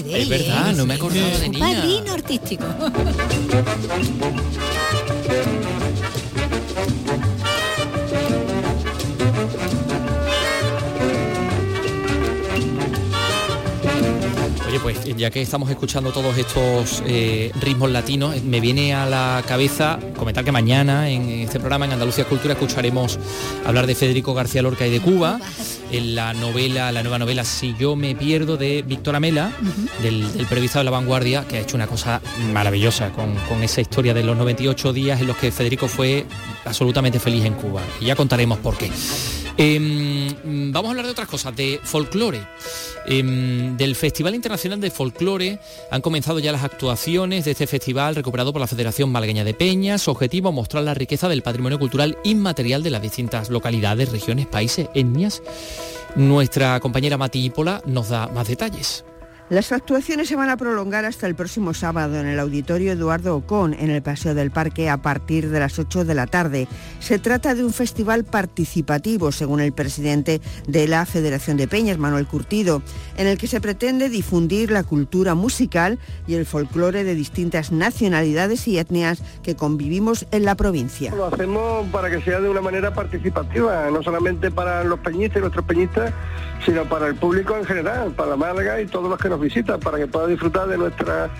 [0.00, 0.22] Olvidéis.
[0.24, 0.74] Es verdad, ¿eh?
[0.74, 1.66] no me he acordado de Su Nina.
[1.66, 2.64] padrino artístico.
[14.86, 19.42] pues ya que estamos escuchando todos estos eh, ritmos latinos, eh, me viene a la
[19.44, 23.18] cabeza comentar que mañana en este programa en Andalucía Cultura escucharemos
[23.64, 25.40] hablar de Federico García Lorca y de Cuba,
[25.90, 29.50] en la novela, la nueva novela Si yo me pierdo de Víctor Amela,
[30.04, 32.20] del, del periodista de La Vanguardia, que ha hecho una cosa
[32.52, 36.26] maravillosa con, con esa historia de los 98 días en los que Federico fue
[36.64, 37.82] absolutamente feliz en Cuba.
[38.00, 38.88] Y ya contaremos por qué.
[39.58, 42.46] Em, vamos a hablar de otras cosas, de folclore.
[43.06, 48.52] Em, del Festival Internacional de Folclore han comenzado ya las actuaciones de este festival recuperado
[48.52, 50.02] por la Federación Malagueña de Peñas.
[50.02, 54.88] Su objetivo mostrar la riqueza del patrimonio cultural inmaterial de las distintas localidades, regiones, países,
[54.92, 55.42] etnias.
[56.16, 59.04] Nuestra compañera Mati Hípola nos da más detalles.
[59.48, 63.74] Las actuaciones se van a prolongar hasta el próximo sábado en el Auditorio Eduardo Ocón,
[63.74, 66.66] en el Paseo del Parque, a partir de las 8 de la tarde.
[66.98, 72.26] Se trata de un festival participativo, según el presidente de la Federación de Peñas, Manuel
[72.26, 72.82] Curtido,
[73.16, 78.66] en el que se pretende difundir la cultura musical y el folclore de distintas nacionalidades
[78.66, 81.14] y etnias que convivimos en la provincia.
[81.14, 85.40] Lo hacemos para que sea de una manera participativa, no solamente para los peñistas y
[85.42, 86.12] nuestros peñistas,
[86.64, 89.98] sino para el público en general, para Málaga y todos los que nos visitan, para
[89.98, 91.30] que puedan disfrutar de nuestra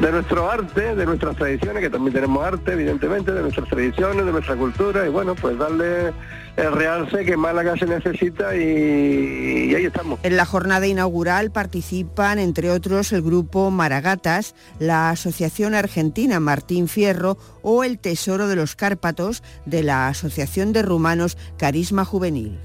[0.00, 4.32] de nuestro arte, de nuestras tradiciones, que también tenemos arte, evidentemente, de nuestras tradiciones, de
[4.32, 6.12] nuestra cultura, y bueno, pues darle
[6.56, 10.18] el realce que Málaga se necesita y, y ahí estamos.
[10.22, 17.38] En la jornada inaugural participan, entre otros, el grupo Maragatas, la Asociación Argentina Martín Fierro
[17.62, 22.58] o el Tesoro de los Cárpatos de la Asociación de Rumanos Carisma Juvenil.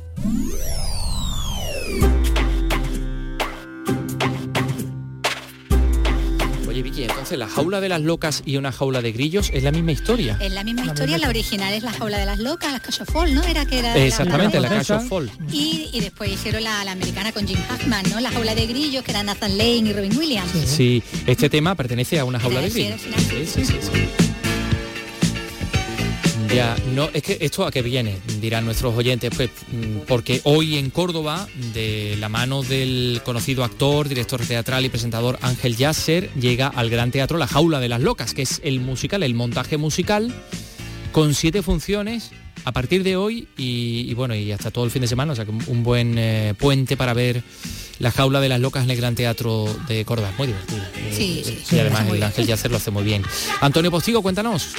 [6.78, 9.72] Oye Vicky, entonces la jaula de las locas y una jaula de grillos es la
[9.72, 10.38] misma historia.
[10.40, 13.10] Es la misma historia, la original es la jaula de las locas, la Cash of
[13.10, 13.42] Fall, ¿no?
[13.46, 14.84] Era que era Exactamente, la jaula.
[14.84, 15.32] Cash of Fall.
[15.52, 18.20] Y, y después hicieron la, la americana con Jim Hackman, ¿no?
[18.20, 20.52] La jaula de grillos, que era Nathan Lane y Robin Williams.
[20.68, 22.92] Sí, este tema pertenece a una jaula de grillos.
[22.94, 24.27] al final Sí, sí, sí, sí.
[26.54, 30.78] Ya, no, es que esto a qué viene, dirán nuestros oyentes, pues mm, porque hoy
[30.78, 36.68] en Córdoba, de la mano del conocido actor, director teatral y presentador Ángel Yasser, llega
[36.68, 40.34] al Gran Teatro La Jaula de las Locas, que es el musical, el montaje musical,
[41.12, 42.32] con siete funciones
[42.64, 45.36] a partir de hoy y, y bueno, y hasta todo el fin de semana, o
[45.36, 47.42] sea que un, buen eh, puente para ver
[48.00, 50.32] La Jaula de las Locas en el Gran Teatro de Córdoba.
[50.38, 50.82] Muy divertido.
[51.12, 52.22] Sí, sí, Y además el.
[52.24, 53.24] Ángel Yasser lo hace muy bien.
[53.62, 54.74] Antonio Postigo, cuéntanos.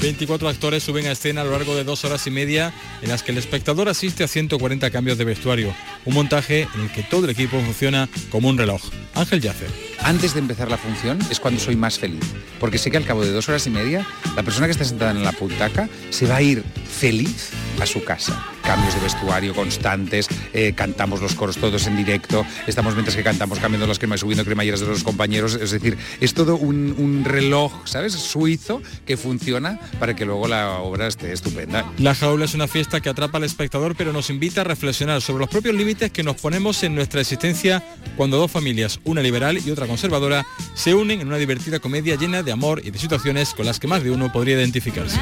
[0.00, 2.72] 24 actores suben a escena a lo largo de dos horas y media
[3.02, 5.74] en las que el espectador asiste a 140 cambios de vestuario.
[6.04, 8.82] Un montaje en el que todo el equipo funciona como un reloj.
[9.14, 9.70] Ángel Yacer.
[10.00, 12.22] Antes de empezar la función es cuando soy más feliz,
[12.60, 15.10] porque sé que al cabo de dos horas y media la persona que está sentada
[15.10, 17.50] en la putaca se va a ir feliz
[17.80, 18.44] a su casa.
[18.62, 23.58] cambios de vestuario constantes, eh, cantamos los coros todos en directo, estamos mientras que cantamos
[23.58, 27.72] cambiando las cremas, subiendo cremalleras de los compañeros, es decir, es todo un, un reloj,
[27.86, 28.12] ¿sabes?
[28.12, 31.90] Suizo que funciona para que luego la obra esté estupenda.
[31.98, 35.40] La jaula es una fiesta que atrapa al espectador, pero nos invita a reflexionar sobre
[35.40, 37.82] los propios límites que nos ponemos en nuestra existencia
[38.16, 42.42] cuando dos familias, una liberal y otra conservadora, se unen en una divertida comedia llena
[42.42, 45.18] de amor y de situaciones con las que más de uno podría identificarse.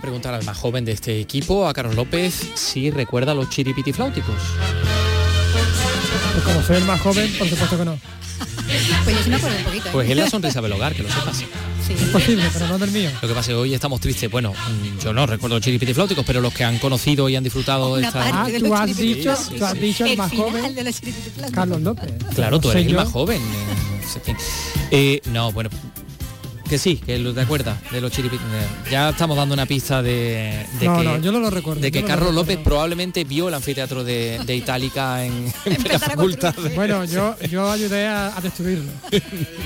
[0.00, 4.34] A preguntar al más joven de este equipo, a Carlos López, si recuerda los chiripitifláuticos.
[6.32, 7.98] Pues como soy el más joven, por supuesto que no.
[9.04, 9.88] Pues yo sí me acuerdo un poquito.
[9.88, 9.90] ¿eh?
[9.92, 11.36] Pues es la sonrisa del hogar, que lo sepas.
[11.38, 11.46] Sí.
[11.94, 13.10] Es posible, pero no del mío.
[13.20, 14.30] Lo que pasa es que hoy estamos tristes.
[14.30, 17.94] Bueno, mm, yo no recuerdo los chiripitifláuticos, pero los que han conocido y han disfrutado
[17.96, 18.24] de Una esta...
[18.24, 19.78] de Ah, tú los has dicho- Sí, tú has sí.
[19.80, 20.74] dicho el El más final joven.
[20.74, 21.50] de los chiripitifláuticos.
[21.54, 22.12] Carlos López.
[22.34, 22.98] Claro, tú eres el yo.
[22.98, 23.42] más joven.
[23.42, 24.34] eh.
[24.92, 25.68] Eh, no, bueno,
[26.70, 28.90] que sí, que lo te acuerdas de los chiripitifláuticos.
[28.90, 31.90] Ya estamos dando una pista de, de No, que, no, yo no lo recuerdo, de
[31.90, 32.52] que yo no lo Carlos recuerdo.
[32.54, 36.54] López probablemente vio el anfiteatro de, de Itálica en, en la facultad.
[36.54, 38.90] de- Bueno, yo, yo ayudé a, a destruirlo.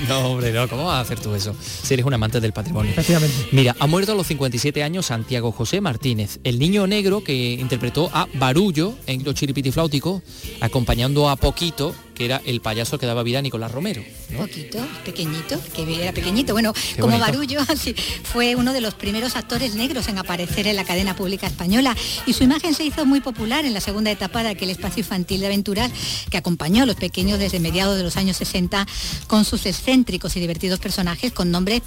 [0.09, 1.55] No, hombre, no, ¿cómo vas a hacer tú eso?
[1.59, 2.91] Si eres un amante del patrimonio.
[2.91, 3.35] Efectivamente.
[3.51, 8.09] Mira, ha muerto a los 57 años Santiago José Martínez, el niño negro que interpretó
[8.13, 10.21] a Barullo en Los Chiripitifláuticos,
[10.61, 14.03] acompañando a Poquito, que era el payaso que daba vida a Nicolás Romero.
[14.29, 14.39] ¿no?
[14.39, 16.53] Poquito, pequeñito, que era pequeñito.
[16.53, 17.25] Bueno, como bonito.
[17.25, 17.93] Barullo, sí,
[18.23, 21.95] fue uno de los primeros actores negros en aparecer en la cadena pública española
[22.25, 25.41] y su imagen se hizo muy popular en la segunda etapa de aquel espacio infantil
[25.41, 25.91] de aventuras
[26.29, 28.87] que acompañó a los pequeños desde mediados de los años 60
[29.27, 31.81] con sus excéntricos y divertidos personajes con nombres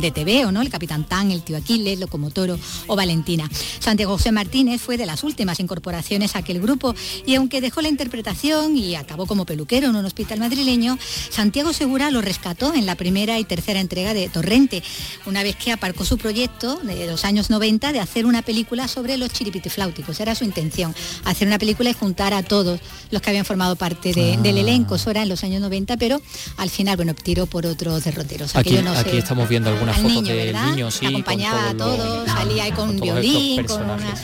[0.00, 0.62] de TV, ¿no?
[0.62, 3.50] El Capitán Tan, el Tío Aquiles, Locomotoro o Valentina.
[3.80, 6.94] Santiago José Martínez fue de las últimas incorporaciones a aquel grupo
[7.26, 10.96] y aunque dejó la interpretación y acabó como peluquero en un hospital madrileño,
[11.30, 14.82] Santiago Segura lo rescató en la primera y tercera entrega de Torrente,
[15.26, 19.16] una vez que aparcó su proyecto de los años 90 de hacer una película sobre
[19.16, 20.20] los chiripitifláuticos.
[20.20, 20.94] Era su intención,
[21.24, 22.78] hacer una película y juntar a todos
[23.10, 24.40] los que habían formado parte de- Ah.
[24.42, 24.94] del elenco.
[24.94, 26.20] Eso era en los años 90, pero
[26.58, 28.54] al final, bueno, tiró por otros derroteros.
[28.54, 30.66] Aquí, Aquello no aquí sé- estamos viendo algunas al fotos niño, del ¿verdad?
[30.70, 34.14] niño, sí, con acompañaba a todos los- salía ahí con un con violín, con una,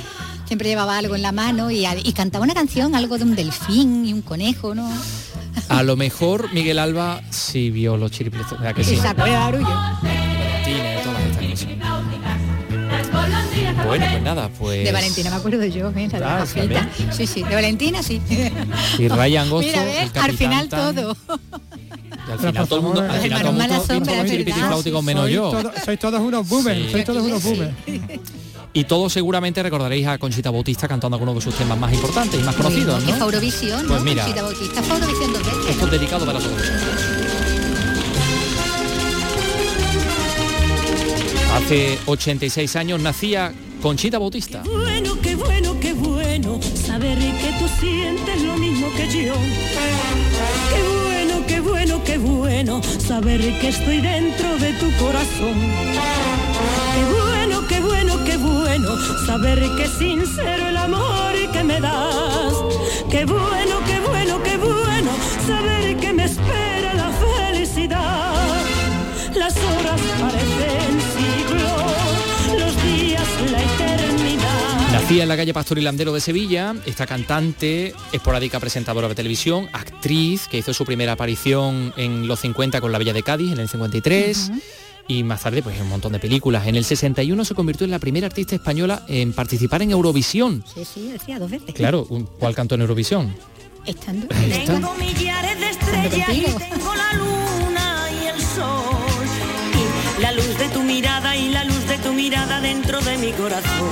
[0.47, 4.05] siempre llevaba algo en la mano y, y cantaba una canción, algo de un delfín
[4.05, 4.91] y un conejo, ¿no?
[5.69, 8.59] A lo mejor Miguel Alba sí vio los cosas.
[13.87, 14.85] Bueno, pues nada, pues...
[14.85, 16.89] De Valentina me acuerdo yo, la de Ah.
[17.13, 18.21] Sí, sí, de Valentina sí.
[18.99, 19.83] Y Ryan Gozo, Mira,
[20.23, 20.95] al final Tan.
[20.95, 21.17] todo.
[22.29, 24.13] Y al final todo el mundo, al final todo el mundo sombra,
[25.03, 25.51] menos Sois yo.
[25.51, 26.91] todo- sois todos unos boomers, Sí.
[26.93, 27.73] sois todos unos boomers.
[28.73, 32.43] Y todos seguramente recordaréis a Conchita Bautista cantando algunos de sus temas más importantes y
[32.45, 33.13] más conocidos, ¿no?
[33.15, 34.05] fue Eurovisión, Pues ¿no?
[34.05, 34.23] mira.
[34.25, 35.71] Conchita Bautista Eurovisión dos veces.
[35.71, 36.63] Esto es dedicado para todos.
[41.55, 43.53] Hace 86 años nacía
[43.83, 44.63] Conchita Bautista.
[44.65, 49.35] Bueno, qué bueno, qué bueno saber que tú sientes lo mismo que yo.
[50.73, 55.55] Qué bueno, qué bueno, qué bueno saber que estoy dentro de tu corazón.
[56.95, 57.30] Qué bueno,
[57.71, 62.53] qué bueno, qué bueno saber que es sincero el amor que me das.
[63.11, 65.11] Qué bueno, qué bueno, qué bueno
[65.47, 68.65] saber que me espera la felicidad.
[69.37, 74.93] Las horas parecen siglos, los días la eternidad.
[74.93, 79.69] Nacía en la calle Pastor y Landero de Sevilla, esta cantante, esporádica presentadora de televisión,
[79.73, 83.61] actriz, que hizo su primera aparición en los 50 con La Bella de Cádiz, en
[83.61, 84.51] el 53,
[85.11, 86.67] y más tarde pues en un montón de películas.
[86.69, 90.63] En el 61 se convirtió en la primera artista española en participar en Eurovisión.
[90.73, 91.75] Sí, sí, decía dos veces.
[91.75, 93.35] Claro, un- ¿cuál cantó en Eurovisión?
[93.87, 94.29] Estando.
[94.29, 99.27] Tengo millares de estrellas y tengo la luna y el sol.
[100.19, 103.33] Y la luz de tu mirada y la luz de tu mirada dentro de mi
[103.33, 103.89] corazón.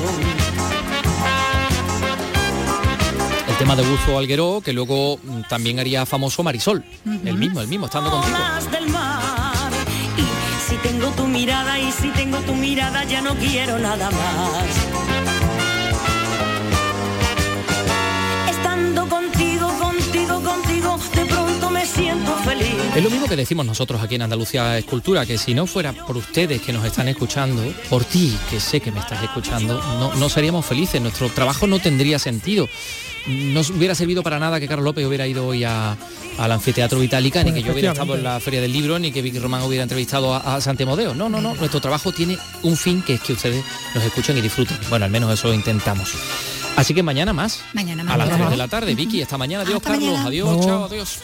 [3.49, 6.85] El tema de Buzo Algueró, que luego mm, también haría famoso Marisol.
[7.25, 8.37] El mismo, el mismo, estando contigo.
[12.43, 14.65] Tu mirada ya no quiero nada más.
[18.51, 22.75] Estando contigo, contigo, contigo, de pronto me siento feliz.
[22.95, 26.17] Es lo mismo que decimos nosotros aquí en Andalucía Escultura, que si no fuera por
[26.17, 30.29] ustedes que nos están escuchando, por ti, que sé que me estás escuchando, no, no
[30.29, 32.69] seríamos felices, nuestro trabajo no tendría sentido.
[33.29, 35.97] No hubiera servido para nada que Carlos López hubiera ido hoy a-
[36.39, 39.21] al anfiteatro Itálica, ni que yo hubiera estado en la Feria del Libro, ni que
[39.23, 41.15] Vicky Román hubiera entrevistado a, a Santemodeo.
[41.15, 41.55] No, no, no.
[41.55, 43.65] Nuestro trabajo tiene un fin que es que ustedes
[43.95, 44.79] nos escuchen y disfruten.
[44.89, 46.11] Bueno, al menos eso intentamos.
[46.77, 47.61] Así que mañana más.
[47.75, 48.19] Mañana A más.
[48.19, 48.95] las 3 de la tarde.
[48.95, 49.65] Vicky, esta mañana.
[49.65, 50.09] Adiós, Hasta Carlos.
[50.11, 50.29] mañana.
[50.29, 51.19] Adiós, chao, adiós.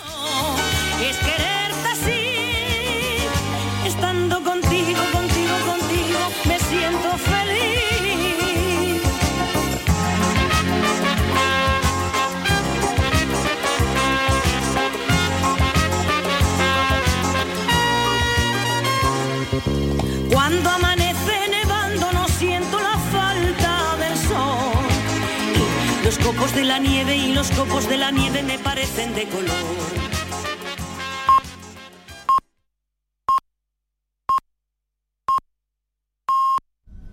[26.35, 30.04] Copos de la nieve y los copos de la nieve me parecen de color.